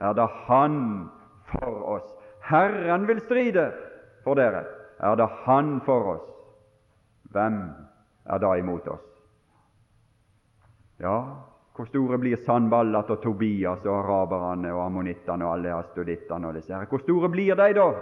[0.00, 1.08] er det Han
[1.50, 2.08] for oss.
[2.50, 3.72] Herren vil stride
[4.24, 4.64] for dere.
[5.00, 6.28] Er det Han for oss?
[7.30, 7.60] Hvem
[8.26, 9.04] er da imot oss?
[11.00, 11.18] Ja,
[11.76, 16.74] hvor store blir Sanballat og Tobias og araberne og ammonittene og alle astodittene og disse
[16.74, 16.88] her?
[16.90, 17.92] Hvor store blir de, da?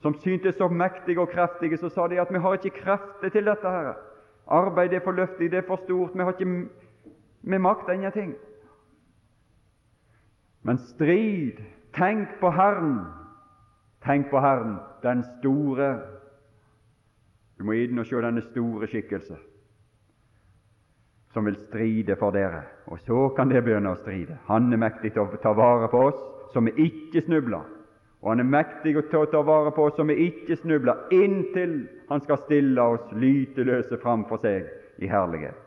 [0.00, 3.44] Som syntes så mektige og kreftige, så sa de at vi har ikke krefter til
[3.44, 3.68] dette.
[3.68, 3.94] her.
[4.46, 6.68] Arbeid er for løftig, det er for stort, vi har ikke
[7.44, 8.34] vi makter ingenting.
[10.62, 11.60] Men strid,
[11.92, 13.00] tenk på Herren,
[14.04, 15.90] tenk på Herren, den store.
[17.58, 19.36] Du må inn og se denne store skikkelse
[21.34, 22.62] som vil stride for dere.
[22.86, 24.38] Og så kan det begynne å stride.
[24.46, 26.20] Han er mektig til å ta vare på oss,
[26.54, 27.66] så vi ikke snubler.
[28.24, 31.82] Og han er mektig til å ta vare på oss, så vi ikke snubler, inntil
[32.08, 34.70] han skal stille oss lyteløse framfor seg
[35.04, 35.60] i herlighet.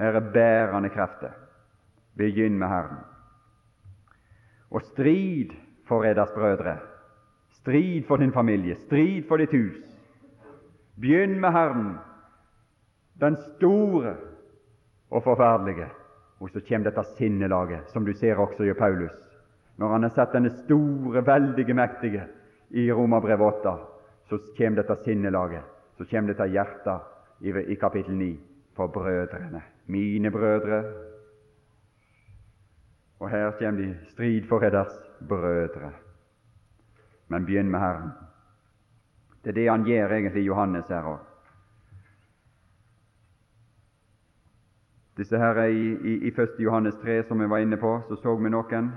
[0.00, 1.34] Her er bærende krefter.
[2.16, 3.02] Begynn med Herren.
[4.72, 5.52] Og strid
[5.88, 6.78] for Edders brødre.
[7.60, 8.78] Strid for din familie.
[8.86, 9.76] Strid for ditt hus.
[11.00, 11.90] Begynn med Herren,
[13.20, 14.16] den store
[15.10, 15.90] og forferdelige.
[16.40, 19.21] Og så kommer dette sinnelaget, som du ser også i Paulus.
[19.82, 22.22] Når han har sett denne store, veldige, mektige
[22.70, 23.72] i Romerbrevet 8,
[24.30, 25.64] så kommer dette sinnelaget,
[25.98, 28.28] så kommer dette hjertet i, i kapittel 9
[28.78, 29.62] for brødrene.
[29.90, 30.80] Mine brødre.
[33.18, 34.94] Og her kommer de strid for deres
[35.28, 35.90] brødre.
[37.28, 38.10] Men begynn med Herren.
[39.42, 41.30] Det er det han gjør egentlig Johannes her òg.
[45.18, 46.60] Disse her I, i, i 1.
[46.62, 48.94] Johannes 3, som vi var inne på, så så vi noen.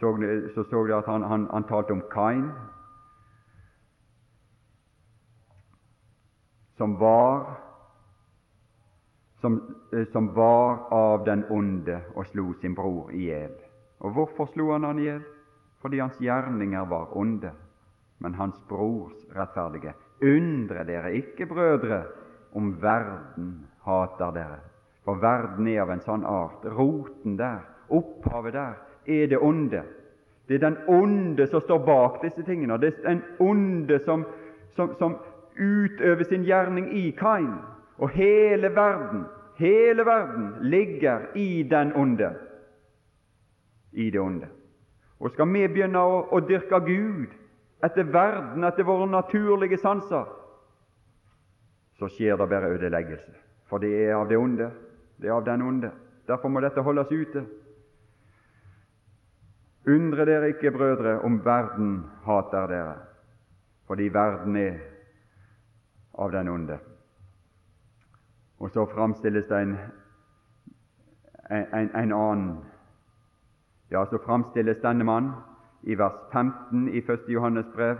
[0.00, 0.16] Så,
[0.54, 2.50] så, så at han, han, han talte om Kain,
[6.78, 7.56] som var
[9.40, 13.54] som, eh, som, var av den onde og slo sin bror i hjel.
[13.98, 15.22] Og hvorfor slo han han i hjel?
[15.82, 17.52] Fordi hans gjerninger var onde,
[18.18, 19.94] men hans brors rettferdige.
[20.22, 22.02] Undre dere ikke, brødre,
[22.54, 24.60] om verden hater dere.
[25.04, 26.64] For verden er av en sånn art.
[26.74, 27.62] Roten der,
[27.94, 28.74] opphavet der,
[29.08, 29.82] er det onde.
[30.48, 32.78] Det er den onde som står bak disse tingene.
[32.80, 34.24] Det er den onde som,
[34.76, 35.16] som, som
[35.58, 37.52] utøver sin gjerning i Kain.
[37.98, 39.24] Og hele verden,
[39.58, 42.30] hele verden ligger i den onde.
[43.92, 44.46] I det onde.
[45.20, 47.32] Og skal vi begynne å, å dyrke Gud
[47.84, 50.26] etter verden, etter våre naturlige sanser,
[51.98, 53.34] så skjer det bare ødeleggelse.
[53.68, 54.70] For det er av det onde.
[55.18, 55.90] Det er av den onde.
[56.28, 57.42] Derfor må dette holdes ute.
[59.88, 62.94] Undre dere ikke, brødre, om verden hater dere,
[63.86, 64.78] fordi verden er
[66.18, 66.78] av den onde.
[68.58, 69.76] Og så framstilles det en,
[71.50, 72.58] en, en annen
[73.90, 75.30] Ja, så framstilles denne mann
[75.82, 77.28] i vers 15 i 1.
[77.32, 77.96] Johannes brev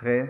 [0.00, 0.28] 3,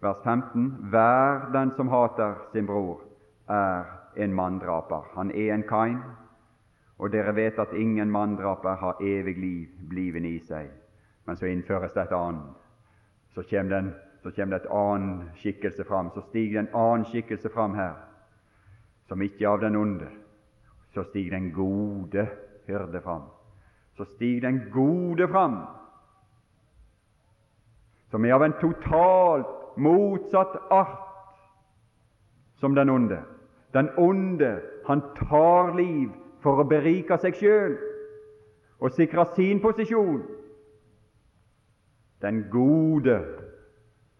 [0.00, 0.68] vers 15.
[0.90, 3.00] Hver den som hater sin bror,
[3.48, 3.82] er
[4.16, 5.02] en manndraper.
[5.14, 5.98] Han er en Kain,
[6.98, 10.70] og dere vet at ingen manndraper har evig liv blivende i seg.
[11.26, 12.54] Men så innføres det et annet.
[13.34, 16.10] Så kommer, den, så kommer det et annen skikkelse fram.
[16.14, 17.94] Så stiger det en annen skikkelse fram her,
[19.08, 20.08] som ikke er av den onde.
[20.94, 22.28] Så stiger den gode
[22.66, 23.28] hyrde fram.
[23.96, 25.60] Så stiger den gode fram,
[28.10, 31.02] som er av en totalt motsatt art
[32.60, 33.18] som den onde.
[33.74, 36.12] Den onde, han tar liv
[36.46, 37.72] for å berike seg sjøl
[38.78, 40.20] og sikre sin posisjon.
[42.22, 43.16] Den gode,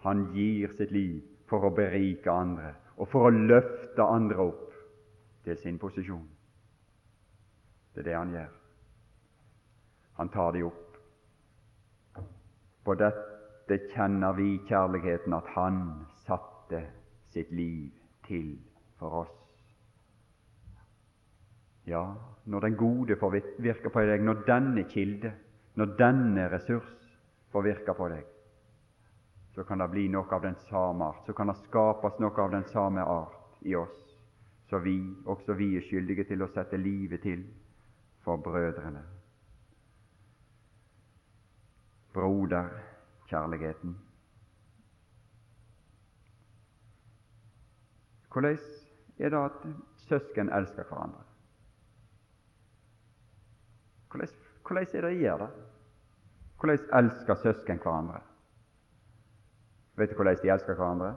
[0.02, 4.74] han gir sitt liv for å berike andre og for å løfte andre opp
[5.46, 6.26] til sin posisjon.
[7.94, 8.52] Det er det han gjør.
[10.18, 10.98] Han tar de opp.
[12.82, 15.82] På dette kjenner vi kjærligheten, at han
[16.26, 16.82] satte
[17.30, 17.92] sitt liv
[18.26, 18.56] til
[18.98, 19.45] for oss.
[21.86, 22.14] Ja,
[22.44, 25.32] når den gode får virke på deg, når denne kilde,
[25.78, 26.88] når denne ressurs
[27.54, 28.24] får virke på deg,
[29.54, 32.50] så kan det bli noe av den samme art, så kan det skapes noe av
[32.52, 34.02] den samme art i oss,
[34.68, 37.44] så vi, også vi er skyldige til å sette livet til
[38.26, 39.04] for brødrene.
[42.16, 43.94] Broderkjærligheten.
[48.32, 48.58] Hvordan
[49.18, 49.62] er det at
[50.08, 51.25] søsken elsker hverandre?
[54.16, 55.50] Hvordan, er det de gjør det?
[56.60, 58.20] Hvordan elsker søsken hverandre?
[59.96, 61.14] Vet du hvordan de elsker hverandre?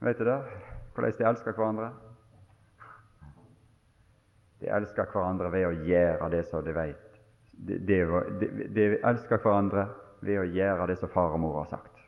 [0.00, 0.40] Vet du det?
[0.94, 1.90] Hvordan de elsker hverandre?
[4.60, 7.18] De elsker hverandre ved å gjøre det som de vet.
[7.52, 7.98] De, de,
[8.40, 9.88] de, de elsker hverandre
[10.24, 12.00] ved å gjøre det som far og mor har sagt.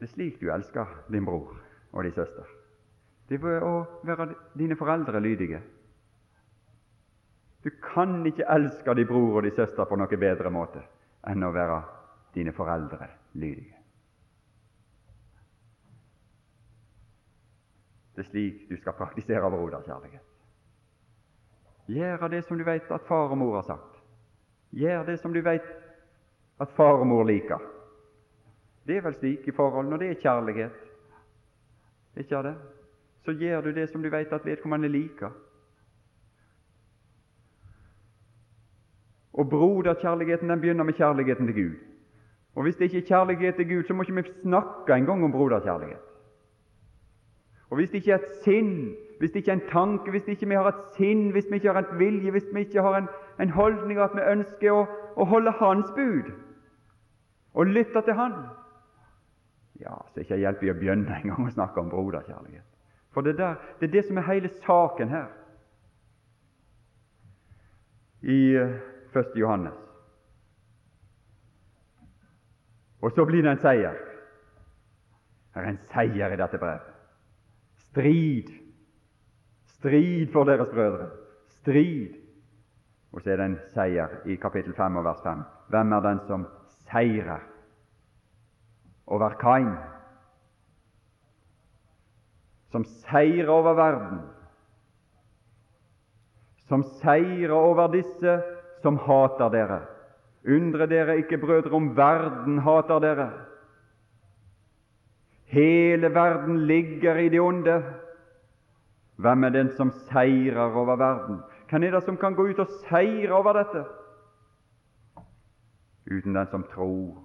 [0.00, 1.52] Det er slik du elsker din bror
[1.92, 2.48] og din søster.
[3.28, 5.60] Det er å være dine foreldre lydige.
[7.64, 10.82] Du kan ikke elske din bror og din søster på noen bedre måte
[11.30, 11.78] enn å være
[12.34, 13.06] dine foreldre
[13.38, 13.78] lydige.
[18.12, 20.26] Det er slik du skal praktisere broderkjærlighet.
[21.92, 24.02] Gjøre det som du vet at far og mor har sagt.
[24.72, 25.66] Gjør det som du vet
[26.60, 27.62] at far og mor liker.
[28.86, 30.76] Det er vel slik i forhold når det er kjærlighet.
[32.16, 32.54] Ikke det?
[33.24, 35.30] Så gjør du det som du vet at vedkommende liker.
[39.42, 41.74] Og broderkjærligheten den begynner med kjærligheten til Gud.
[42.54, 45.32] Og Hvis det ikke er kjærlighet til Gud, så må ikke vi snakke engang om
[45.32, 45.98] broderkjærlighet.
[47.70, 50.48] Og Hvis det ikke er et sinn, hvis det ikke er en tanke, hvis ikke
[50.48, 53.08] vi har et sinn, hvis vi ikke har en vilje, hvis vi ikke har en,
[53.40, 54.86] en holdning at vi ønsker å,
[55.16, 56.30] å holde Hans bud
[57.54, 58.32] og lytte til Han,
[59.80, 62.68] ja, så det ikke hjelp i å begynne engang å snakke om broderkjærlighet.
[63.12, 65.30] For det, der, det er det som er hele saken her.
[68.22, 68.38] I
[69.14, 69.16] 1.
[69.16, 69.74] Eh, Johannes
[73.02, 73.96] Og så blir det en seier.
[75.52, 76.90] Det er en seier i dette brevet.
[77.90, 78.52] Strid.
[79.74, 81.08] Strid for deres brødre.
[81.58, 82.14] Strid.
[83.12, 85.42] Og så er det en seier i kapittel 5 og vers 5.
[85.68, 86.46] Hvem er den som
[86.86, 87.42] seirer
[89.06, 89.74] over Kain?
[92.70, 94.22] Som seirer over verden.
[96.70, 98.38] Som seirer over disse
[98.82, 99.80] som hater dere.
[100.48, 103.30] Undre dere ikke, brødre, om verden hater dere.
[105.52, 107.82] Hele verden ligger i det onde.
[109.16, 111.40] Hvem er den som seirer over verden?
[111.70, 113.84] Hvem er det som kan gå ut og seire over dette?
[116.10, 117.22] Uten den som tror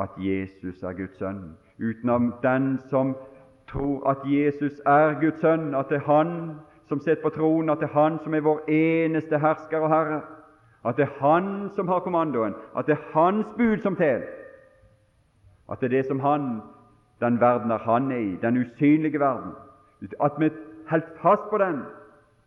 [0.00, 1.56] at Jesus er Guds sønn.
[1.78, 3.16] Uten den som
[3.68, 6.54] tror at Jesus er Guds sønn, at det er Han
[6.88, 10.22] som sitter på tronen, at det er Han som er vår eneste hersker og herre
[10.84, 14.26] at det er Han som har kommandoen, at det er Hans bud som teller,
[15.72, 16.60] at det er det som Han,
[17.20, 19.52] den verden er Han er i, den usynlige verden,
[20.22, 20.50] at vi
[20.88, 21.82] holder fast på den,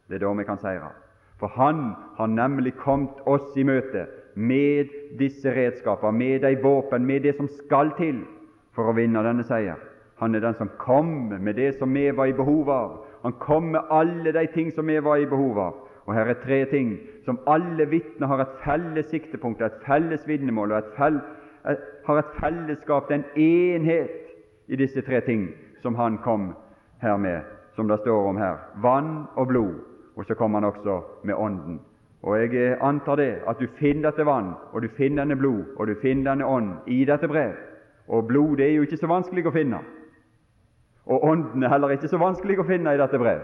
[0.09, 0.93] det er da vi kan seire.
[1.39, 7.19] For Han har nemlig kommet oss i møte med disse redskaper, med de våpen, med
[7.19, 8.21] det som skal til
[8.73, 9.77] for å vinne denne seier.
[10.17, 12.93] Han er den som kom med det som vi var i behov av.
[13.21, 15.73] Han kom med alle de ting som vi var i behov av.
[16.07, 20.71] Og her er tre ting som alle vitner har et felles siktepunkt, et felles vitnemål
[20.71, 21.19] og et fell,
[21.67, 24.15] et, har et fellesskap, en enhet
[24.67, 25.49] i disse tre ting
[25.83, 26.53] som han kom
[27.01, 27.41] her med,
[27.75, 28.55] som det står om her.
[28.81, 29.75] Vann og blod.
[30.15, 31.81] Og så kom han også med Ånden.
[32.23, 35.87] Og jeg antar det at du finner dette vann, og du finner denne blod, og
[35.87, 37.53] du finner denne ånd i dette brev.
[38.07, 39.83] Og blod det er jo ikke så vanskelig å finne.
[41.05, 43.43] Og Ånden er heller ikke så vanskelig å finne i dette brev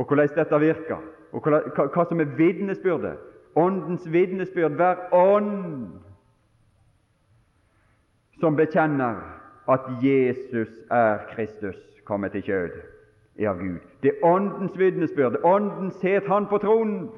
[0.00, 0.96] og hvordan dette virker,
[1.32, 3.18] og hva, som er vitnesbyrdet.
[3.56, 4.72] Åndens vitnesbyrd.
[4.78, 5.88] Hver ånd
[8.40, 9.18] som bekjenner
[9.68, 12.70] at Jesus er Kristus kommet i kjød,
[13.38, 13.82] er av Gud.
[14.02, 15.36] Det er Åndens vitnesbyrd.
[15.44, 17.10] Ånden set Han på tronen.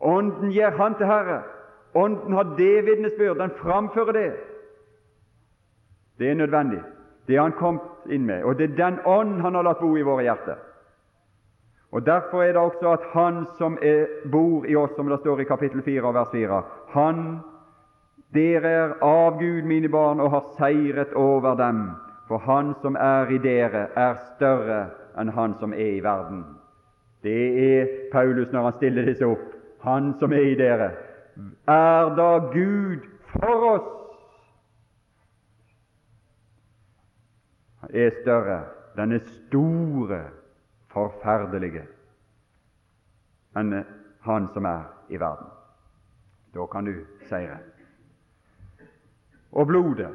[0.00, 1.40] Ånden gjør Han til Herre.
[1.94, 3.40] Ånden har det vitnesbyrd.
[3.42, 4.32] Den framfører det.
[6.18, 6.82] Det er nødvendig.
[7.26, 9.96] Det er Han kommet inn med, og det er den ånd Han har latt bo
[9.96, 10.62] i våre hjerter.
[11.94, 15.40] Og Derfor er det også at Han som er, bor i oss, som det står
[15.40, 16.62] i kapittel 4 vers 4
[16.94, 17.38] Han,
[18.34, 21.90] dere er av Gud, mine barn, og har seiret over dem.
[22.26, 24.82] For Han som er i dere, er større
[25.14, 26.42] enn han som er i verden.
[27.22, 27.42] Det
[27.78, 29.52] er Paulus når han stiller disse opp.
[29.86, 30.90] Han som er i dere.
[31.68, 33.90] Er da Gud for oss?
[37.84, 38.62] Han er større,
[38.96, 40.24] denne store
[40.94, 41.84] forferdelige
[43.58, 43.84] enn
[44.24, 45.50] han som er i verden.
[46.54, 46.94] Da kan du
[47.28, 47.58] seire.
[49.52, 50.10] Og blodet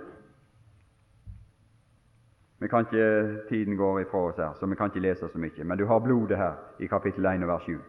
[2.59, 5.63] vi kan ikke, Tiden går ifra oss her, så vi kan ikke lese så mye.
[5.63, 7.79] Men du har blodet her i kapittel 1 vers 7.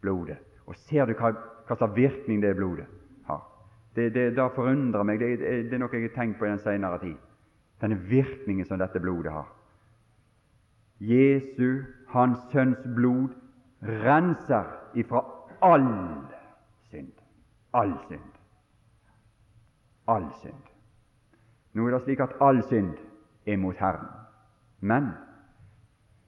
[0.00, 0.36] Blodet.
[0.66, 1.30] Og ser du hva,
[1.66, 2.86] hva slags virkning det blodet
[3.26, 3.44] har?
[3.94, 5.20] Det, det, det forundrer meg.
[5.20, 7.16] Det, det, er noe jeg har tenkt på i den senere tid.
[7.80, 9.46] Denne virkningen som dette blodet har.
[11.00, 13.28] Jesu, Hans Sønns blod,
[13.82, 15.24] renser ifra
[15.62, 15.86] all
[16.90, 17.12] synd.
[17.72, 18.32] All synd.
[20.08, 20.62] All synd.
[21.72, 22.96] Nå er det slik at all synd
[23.46, 24.08] er mot Herren.
[24.80, 25.12] Men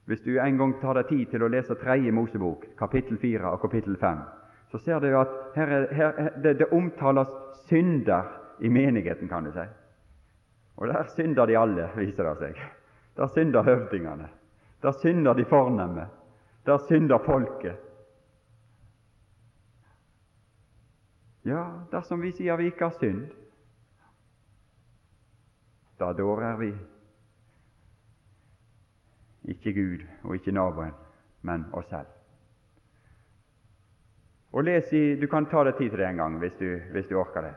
[0.05, 3.61] hvis du en gang tar deg tid til å lese Tredje Mosebok, kapittel 4 og
[3.61, 4.23] kapittel 5,
[4.71, 7.29] så ser du at her, er, her det, det, omtales
[7.69, 9.65] synder i menigheten, kan du si.
[10.77, 12.63] Og der synder de alle, viser det seg.
[13.17, 14.27] Der synder høvdingene.
[14.83, 16.07] Der synder de fornemme.
[16.65, 17.79] Der synder folket.
[21.45, 23.25] Ja, dersom vi sier vi ikke har synd,
[25.99, 26.69] da dårer vi
[29.51, 30.93] ikke Gud og ikke naboen,
[31.41, 32.07] men oss selv.
[34.53, 37.07] Og les i, Du kan ta deg tid til det en gang hvis du, hvis
[37.07, 37.53] du orker det.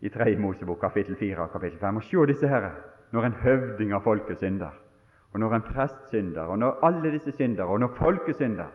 [0.00, 0.36] I 3.
[0.36, 1.96] Mosebok kapittel 4 og kapittel 5.
[1.96, 2.72] Og se disse herre,
[3.12, 4.72] når en høvding av folket synder
[5.32, 8.66] og når en prest synder, og når alle disse synder, og når folket synder.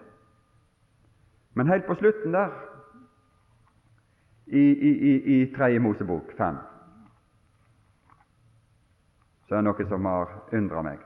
[1.53, 2.49] Men helt på slutten der,
[4.47, 6.55] i, i, i, i Tredje Mosebok 5,
[9.47, 11.01] så er det noe som har undra meg.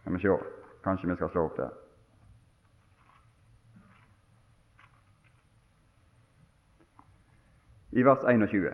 [0.00, 0.36] Skal vi se,
[0.84, 1.68] kanskje vi skal slå opp det.
[7.96, 8.72] I vers 21,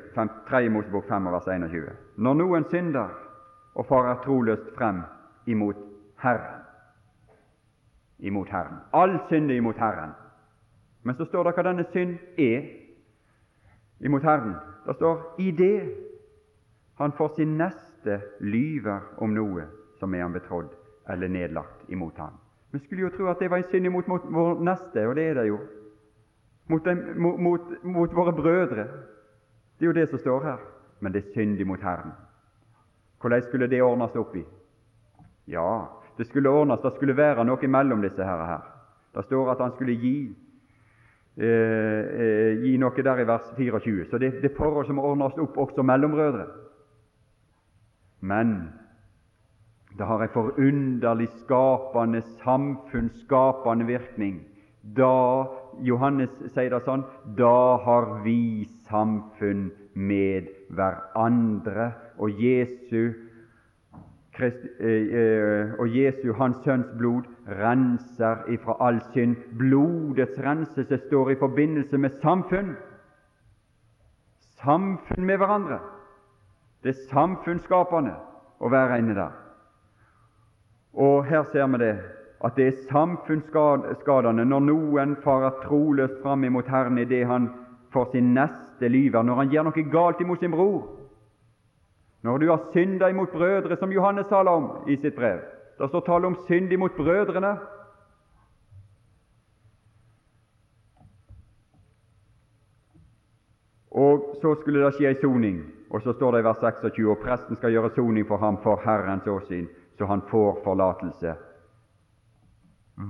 [0.48, 0.68] 3.
[0.70, 1.92] Mosebok 5 vers 21.
[2.16, 3.21] Når noen synder
[3.74, 5.02] og farer troløst frem
[5.46, 5.76] imot
[6.22, 6.62] Herren.
[8.18, 8.76] Imot Herren.
[8.92, 10.10] All synd er imot Herren.
[11.02, 12.68] Men så står det hva denne synd er
[14.00, 14.54] imot Herren.
[14.86, 15.76] Det står i det
[16.98, 19.66] han for sin neste lyver om noe
[19.98, 20.70] som er han betrodd
[21.10, 22.34] eller nedlagt imot han.
[22.72, 25.24] Vi skulle jo tro at det var en synd imot mot vår neste, og det
[25.28, 25.58] er det jo.
[26.68, 28.84] Mot, dem, mot, mot, mot våre brødre.
[29.78, 30.60] Det er jo det som står her.
[31.00, 32.12] Men det er synd imot Herren.
[33.22, 34.44] Hvordan skulle det ordnes opp i?
[35.46, 35.86] Ja,
[36.18, 38.68] det skulle ordnes, det skulle være noe mellom disse herre her.
[39.14, 40.16] Det står at han skulle gi
[41.36, 44.08] eh, eh, gi noe der i vers 24.
[44.10, 46.46] Så det, det er forhold som ordnes opp også mellom brødre.
[48.20, 48.72] Men
[49.98, 54.40] det har en forunderlig skapende, samfunnsskapende virkning.
[54.82, 55.44] Da
[55.84, 57.04] Johannes sier det sånn
[57.38, 61.92] da har vi samfunn med hverandre
[62.22, 63.12] og Jesu,
[64.36, 69.36] Christ, eh, eh, og Jesu, Hans Sønns blod, renser ifra all synd.
[69.58, 72.76] Blodets renselse står i forbindelse med samfunn.
[74.62, 75.78] Samfunn med hverandre.
[76.82, 78.14] Det er samfunnsskapende
[78.62, 79.34] å være inne der.
[80.94, 81.94] Og her ser vi det,
[82.44, 87.50] at det er samfunnsskadende når noen farer troløst fram imot Herren i det han
[87.92, 91.01] får sin neste lyver, når han gjør noe galt imot sin bror.
[92.22, 95.40] Når du har synda imot brødre, som Johannes taler om i sitt brev
[95.78, 97.56] Det står tale om synd imot brødrene.
[103.90, 105.58] Og så skulle det skje ei soning,
[105.90, 108.80] og så står det i vers 26 og presten skal gjøre soning for ham for
[108.84, 109.66] Herrens åsyn,
[109.98, 111.34] så han får forlatelse.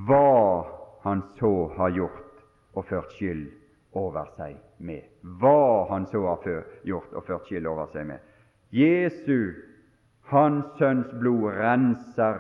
[0.09, 0.65] Hva
[1.05, 2.43] han så har gjort
[2.75, 3.47] og ført skyld
[3.93, 5.03] over seg med.
[5.23, 8.19] Hva han så har gjort og ført skyld over seg med.
[8.73, 9.53] Jesu,
[10.33, 12.39] Hans Sønns blod, renser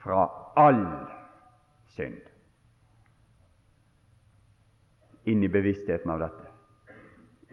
[0.00, 0.22] fra
[0.56, 0.86] all
[1.92, 2.22] synd.
[5.28, 6.46] Inn i bevisstheten av dette,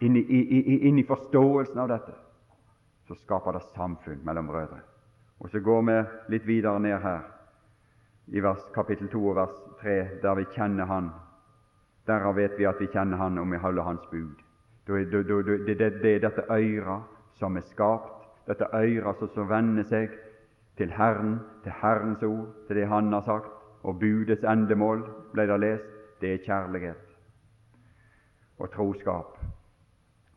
[0.08, 2.16] inn i, i, inn i forståelsen av dette,
[3.08, 4.80] så skaper det samfunn mellom brødre.
[5.44, 5.98] Og så går vi
[6.32, 7.28] litt videre ned her,
[8.32, 11.12] i vers, kapittel 2 og vers 3, der vi kjenner Han.
[12.08, 14.40] Derav vet vi at vi kjenner Han om vi holder Hans bud.
[14.88, 20.14] Det, er dette øret som er skapt, dette øret som vender seg
[20.78, 23.52] til Herren, til Herrens ord, til det Han har sagt,
[23.84, 27.08] og budets endemål, ble det lest, det er kjærlighet
[28.58, 29.38] og troskap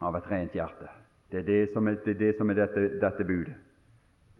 [0.00, 0.88] av et rent hjerte.
[1.30, 3.56] Det er det som er, det er, det som er dette, dette budet.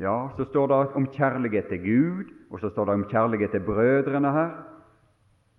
[0.01, 3.65] Ja, så står det om kjærlighet til Gud, og så står det om kjærlighet til
[3.65, 4.53] brødrene her.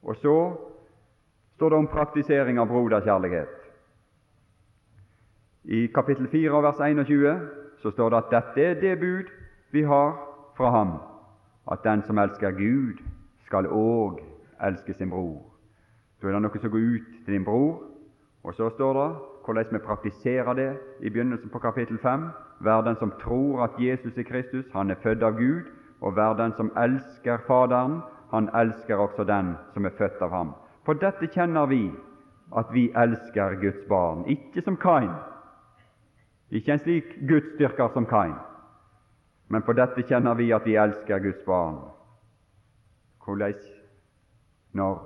[0.02, 0.36] Og så
[1.56, 3.61] står det om praktisering av broderkjærlighet.
[5.64, 7.39] I kapittel 4 vers 21
[7.78, 9.30] så står det at dette er det bud
[9.72, 10.16] vi har
[10.57, 10.93] fra ham,
[11.72, 12.97] at den som elsker Gud,
[13.45, 14.22] skal òg
[14.64, 15.43] elske sin bror.
[16.20, 17.84] Så er det noe som går ut til din bror,
[18.43, 19.09] og så står det
[19.45, 22.30] hvordan vi praktiserer det i begynnelsen på kapittel 5.
[22.59, 25.62] Vær den som tror at Jesus er Kristus, han er født av Gud,
[26.01, 28.01] og vær den som elsker Faderen,
[28.32, 30.53] han elsker også den som er født av ham.
[30.86, 31.91] For dette kjenner vi
[32.57, 35.12] at vi elsker Guds barn, ikke som Kain.
[36.52, 38.36] Ikke en slik gudsdyrker som Kain,
[39.47, 41.80] men på dette kjenner vi at vi elsker Guds barn.
[43.24, 43.56] Hvordan?
[44.76, 44.99] Når?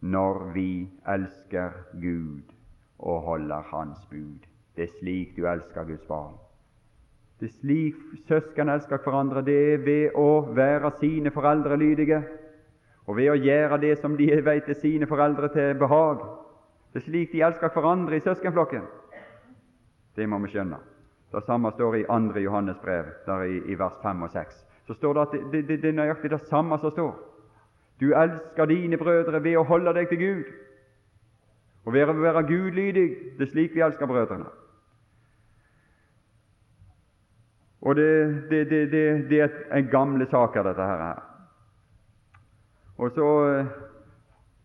[0.00, 2.54] Når vi elsker Gud
[2.98, 4.46] og holder Hans bud.
[4.76, 6.34] Det er slik du elsker Guds barn.
[7.40, 7.98] Det er slik
[8.28, 9.42] søsken elsker hverandre.
[9.42, 12.22] Det er ved å være sine foreldre lydige,
[13.06, 16.22] og ved å gjøre det som de vet er sine foreldre til behag.
[16.92, 18.86] Det er slik de elsker hverandre i søskenflokken.
[20.16, 20.78] Det må vi skjønne.
[21.32, 22.38] Det samme står i 2.
[22.44, 24.64] Johannes brev, der i, i vers 5 og 6.
[24.86, 27.12] Så står det at det, det, det er nøyaktig det samme som står.
[28.00, 30.50] Du elsker dine brødre ved å holde deg til Gud.
[31.84, 33.06] Og ved å være gudlydig,
[33.38, 34.50] det er slik vi elsker brødrene.
[37.82, 38.10] Og det,
[38.50, 41.22] det, det, det er en gamle saker, dette her.
[42.98, 43.72] Og så eh,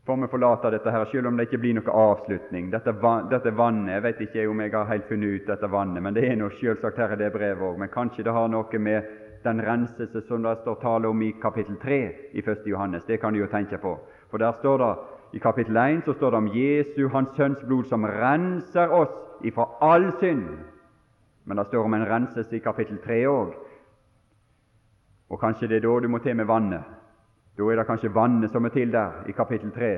[0.08, 2.70] får vi forlate dette her, selv om det ikke blir noe avslutning.
[2.72, 2.94] Dette,
[3.32, 6.24] dette vannet Jeg vet ikke om jeg har helt funnet ut dette vannet, men det
[6.30, 7.76] er nå selvsagt her i det brevet òg.
[7.82, 9.10] Men kanskje det har noe med
[9.44, 12.00] den renselse som det står tale om i kapittel 3
[12.32, 12.64] i 1.
[12.72, 13.04] Johannes.
[13.08, 13.98] Det kan du jo tenke på.
[14.32, 14.92] For der står det
[15.36, 19.68] i kapittel 1 så står det om Jesu, Hans Sønns blod, som renser oss ifra
[19.82, 20.48] all synd.
[21.46, 23.56] Men det står om en renselse i kapittel 3 òg.
[25.30, 26.97] Og kanskje det er da du må til med vannet.
[27.58, 29.92] Da er det kanskje vannet som er til der i kapittel 3,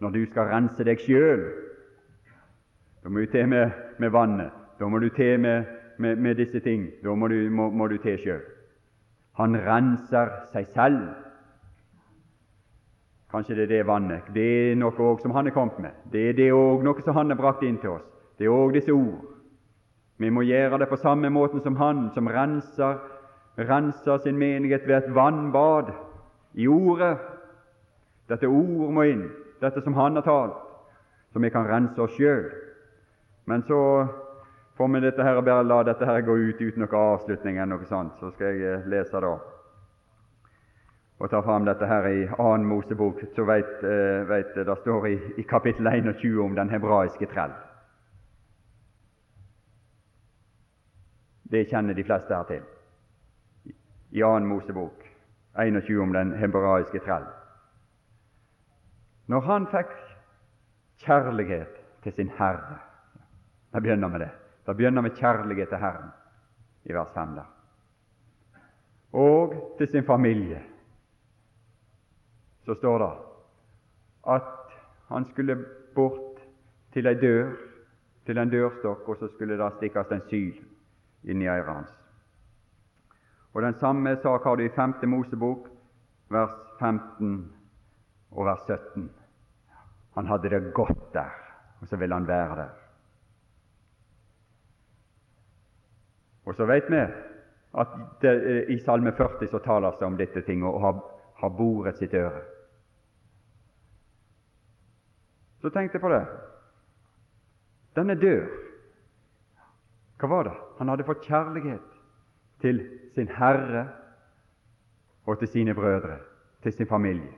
[0.00, 1.42] når du skal rense deg sjøl.
[3.04, 4.52] Da må du til med, med, vannet.
[4.80, 5.64] Da må du til med,
[5.98, 6.88] med, med disse ting.
[7.04, 8.40] Da må du, må, må du til sjøl.
[9.36, 11.02] Han renser seg selv.
[13.30, 14.32] Kanskje det er det vannet.
[14.34, 16.00] Det er noe også som han er kommet med.
[16.12, 18.08] Det er det òg noe som han har brakt inn til oss.
[18.38, 19.20] Det er òg disse ord.
[20.16, 22.96] Vi må gjøre det på samme måten som han, som renser,
[23.58, 25.90] renser sin menighet ved et vannbad
[26.54, 27.16] i Ordet.
[28.28, 29.26] Dette ord må inn,
[29.60, 30.60] dette som han har talt,
[31.32, 32.46] så vi kan rense oss sjøl.
[33.44, 33.80] Men så
[34.78, 37.90] får vi dette her, bare la dette her gå ut uten noen avslutning eller noe
[37.90, 38.16] sånt.
[38.20, 39.34] Så skal jeg eh, lese da
[41.24, 42.46] og ta fram dette her i 2.
[42.66, 47.54] Mosebok, så vet, eh, vet det står i, i kapittel 21 om den hebraiske trell.
[51.42, 52.66] Det kjenner de fleste her til.
[54.10, 54.38] I 2.
[54.50, 55.13] Mosebok
[55.56, 57.26] 21 om den hebraiske trell.
[59.26, 59.92] Når han fikk
[61.04, 62.78] kjærlighet til sin Herre
[63.72, 64.30] Da begynner med det.
[64.66, 66.10] Da begynner med kjærlighet til Herren
[66.84, 67.48] i vers 5 der.
[69.12, 70.62] Og til sin familie
[72.64, 73.10] så står det
[74.34, 74.76] at
[75.08, 76.40] han skulle bort
[76.92, 77.50] til ei dør,
[78.26, 80.62] til en dørstokk, og så skulle det stikkes en syl
[81.24, 82.03] inn i øret hans.
[83.54, 84.94] Og Den samme sak har du i 5.
[85.06, 85.68] Mosebok,
[86.30, 87.52] vers 15
[88.30, 89.10] og vers 17.
[90.14, 91.30] Han hadde det godt der,
[91.80, 92.72] og så ville han være der.
[96.44, 96.96] Og så vet vi
[97.78, 101.00] at det, i Salme 40 så taler det om dette ting, og har,
[101.36, 102.42] har boret sitt øre.
[105.60, 106.26] Så tenkte jeg på det.
[107.96, 108.46] Denne dør.
[110.18, 110.54] Hva var det?
[110.78, 111.98] Han hadde fått kjærlighet
[112.60, 112.82] til
[113.14, 113.88] sin Herre
[115.26, 116.18] og til sine brødre,
[116.62, 117.32] til sin familie.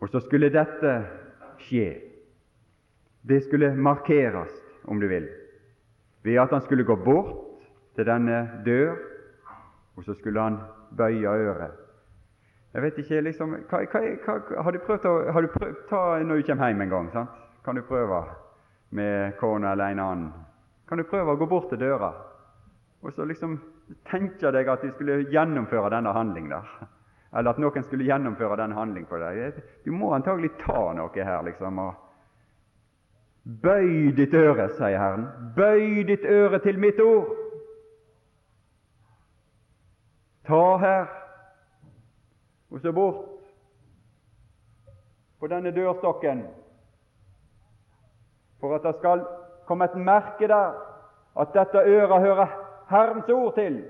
[0.00, 0.94] Og så skulle dette
[1.58, 1.88] skje.
[3.28, 4.52] Det skulle markeres,
[4.84, 5.28] om du vil,
[6.22, 7.34] ved at han skulle gå bort
[7.96, 8.96] til denne dør,
[9.96, 10.58] og så skulle han
[10.96, 11.88] bøye øret
[12.74, 16.02] jeg vet ikke liksom, hva, hva, hva, Har du prøvd å har du prøvd, ta
[16.22, 17.06] når du kommer hjem en gang?
[17.12, 17.30] sant?
[17.64, 18.20] Kan du prøve
[18.90, 20.32] med kona eller en annen?
[20.88, 22.12] Kan du prøve å gå bort til døra
[23.02, 23.58] og så liksom
[24.10, 26.70] tenke deg at de skulle gjennomføre denne handlingen der?
[27.36, 29.58] Eller at noen skulle gjennomføre denne handling for deg?
[29.84, 31.78] Du må antagelig ta noe her, liksom.
[31.78, 32.04] og
[33.62, 35.28] Bøy ditt øre, sier Herren.
[35.56, 37.30] Bøy ditt øre til mitt ord.
[40.48, 41.06] Ta her
[42.68, 43.24] og så bort
[45.40, 46.42] på denne dørstokken,
[48.60, 49.22] for at det skal
[49.68, 50.76] komme et merke der
[51.40, 53.82] at dette øret hører Herrens ord til.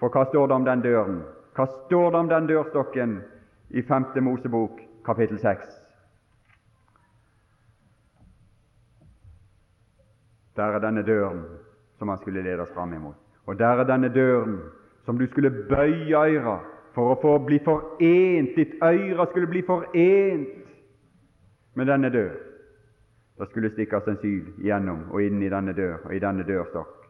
[0.00, 1.22] For hva står det om den døren?
[1.56, 3.16] Hva står det om den dørstokken
[3.70, 4.04] i 5.
[4.20, 5.66] Mosebok kapittel 6?
[10.56, 11.44] Der er denne døren
[11.98, 13.16] som han skulle ledes fram imot.
[13.46, 14.60] Og der er denne døren
[15.04, 16.58] som du skulle bøye øyra
[16.94, 18.56] for å få bli forent.
[18.56, 20.48] Ditt øyre skulle bli forent
[21.74, 22.34] med denne dør.
[23.38, 27.01] Det skulle stikkes en syl gjennom og inn i denne dør og i denne dørstokk.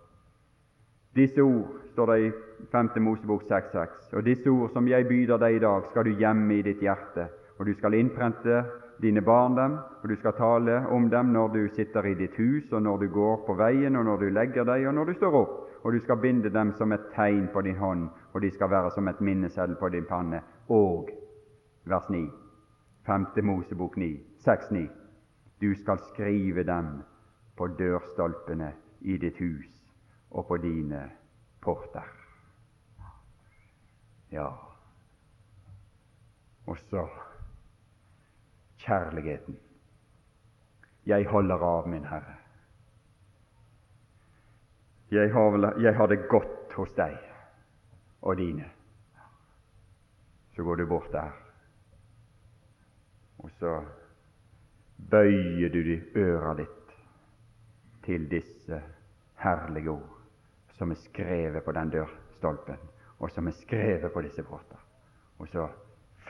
[1.15, 2.33] Disse ord står det i
[2.73, 2.89] 5.
[3.05, 4.17] Mosebok 6,6.
[4.17, 7.27] Og disse ord som jeg byder deg i dag, skal du gjemme i ditt hjerte,
[7.59, 8.63] og du skal innprente
[9.03, 12.73] dine barn dem, og du skal tale om dem når du sitter i ditt hus,
[12.73, 15.37] og når du går på veien, og når du legger deg, og når du står
[15.43, 18.71] opp, og du skal binde dem som et tegn på din hånd, og de skal
[18.71, 20.41] være som et minneseddel på din panne.
[20.69, 21.11] Og
[21.85, 22.25] vers 9,
[23.07, 23.27] 5.
[23.43, 24.15] Mosebok 9,
[24.47, 24.87] 6-9.
[25.61, 27.03] Du skal skrive dem
[27.59, 29.72] på dørstolpene i ditt hus
[30.33, 31.11] og på dine
[31.61, 32.09] porter.
[34.33, 34.49] Ja,
[36.67, 37.09] og så
[38.77, 39.59] kjærligheten.
[41.07, 42.37] Jeg holder av, min Herre.
[45.11, 47.19] Jeg har, jeg har, det godt hos deg
[48.23, 48.71] og dine.
[50.57, 51.31] Så går du bort der,
[53.39, 53.75] og så
[55.11, 55.83] bøyer du
[56.17, 56.97] øra ditt
[58.05, 58.83] til disse
[59.43, 60.12] herlige ord
[60.79, 62.79] som er skrevet på den dørstolpen,
[63.19, 64.79] og som er skrevet på disse porter.
[65.39, 65.69] Og så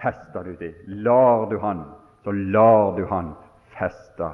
[0.01, 1.85] fester du det, lar du Han
[2.25, 3.35] så lar du Han
[3.79, 4.29] feste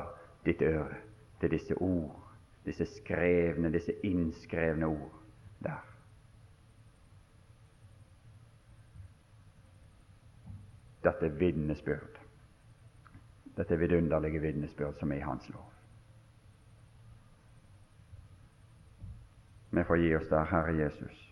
[0.45, 0.97] ditt øre
[1.41, 2.17] til disse ord,
[2.67, 5.15] disse skrevne, disse innskrevne ord
[5.65, 5.85] der.
[11.05, 12.21] Dette vitnesbyrd.
[13.57, 15.78] Dette er vidunderlige vitnesbyrd som er i Hans lov.
[19.71, 21.25] Vi får gi oss der, Herre Jesus.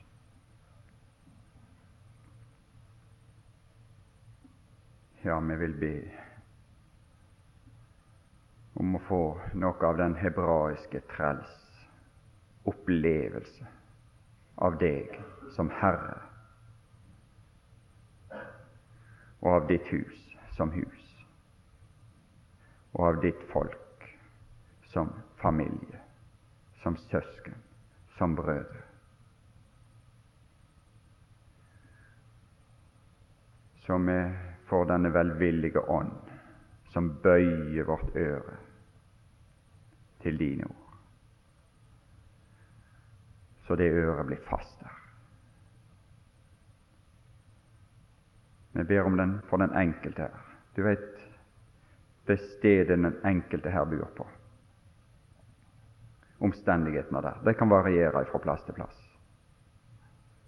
[5.23, 5.95] Ja, vi vil be
[8.77, 9.21] om å få
[9.57, 11.55] noe av den hebraiske trells
[12.69, 13.67] opplevelse
[14.69, 15.17] av deg
[15.57, 16.21] som Herre,
[19.41, 20.23] og av ditt hus
[20.57, 21.05] som hus,
[22.93, 24.09] og av ditt folk
[24.93, 26.03] som familie,
[26.83, 27.57] som søsken,
[28.19, 28.83] som brødre.
[33.87, 34.21] Så vi
[34.67, 36.13] får denne velvillige ånd
[36.91, 38.57] som bøyer vårt øre
[40.23, 40.97] til dine ord.
[43.67, 44.97] Så det øret blir fast der.
[48.73, 50.41] Vi ber om den for den enkelte her.
[50.77, 51.07] Du vet
[52.27, 54.27] det stedet den enkelte her bor på.
[56.39, 57.41] Omstendighetene der.
[57.45, 58.97] Det kan variere fra plass til plass.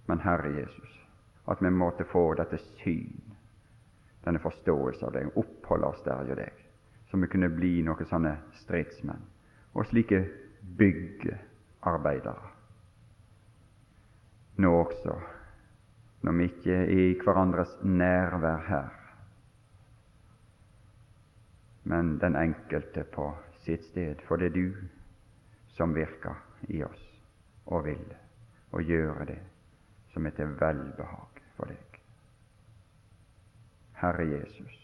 [0.09, 1.07] Men Herre Jesus,
[1.49, 3.35] at vi måtte få dette syn,
[4.25, 6.65] denne forståelse av deg, oppholde oss der hos deg,
[7.09, 9.25] så vi kunne bli noen sånne stridsmenn
[9.73, 10.21] og slike
[10.79, 12.53] byggearbeidere.
[14.59, 15.15] Nå også,
[16.27, 18.95] når vi ikke er i hverandres nærvær her,
[21.89, 23.31] men den enkelte på
[23.65, 24.98] sitt sted, for det er du
[25.79, 26.35] som virker
[26.75, 27.05] i oss
[27.71, 28.05] og vil
[28.75, 29.41] og gjøre det
[30.13, 32.01] som er til velbehag for deg.
[34.01, 34.78] Herre Jesus,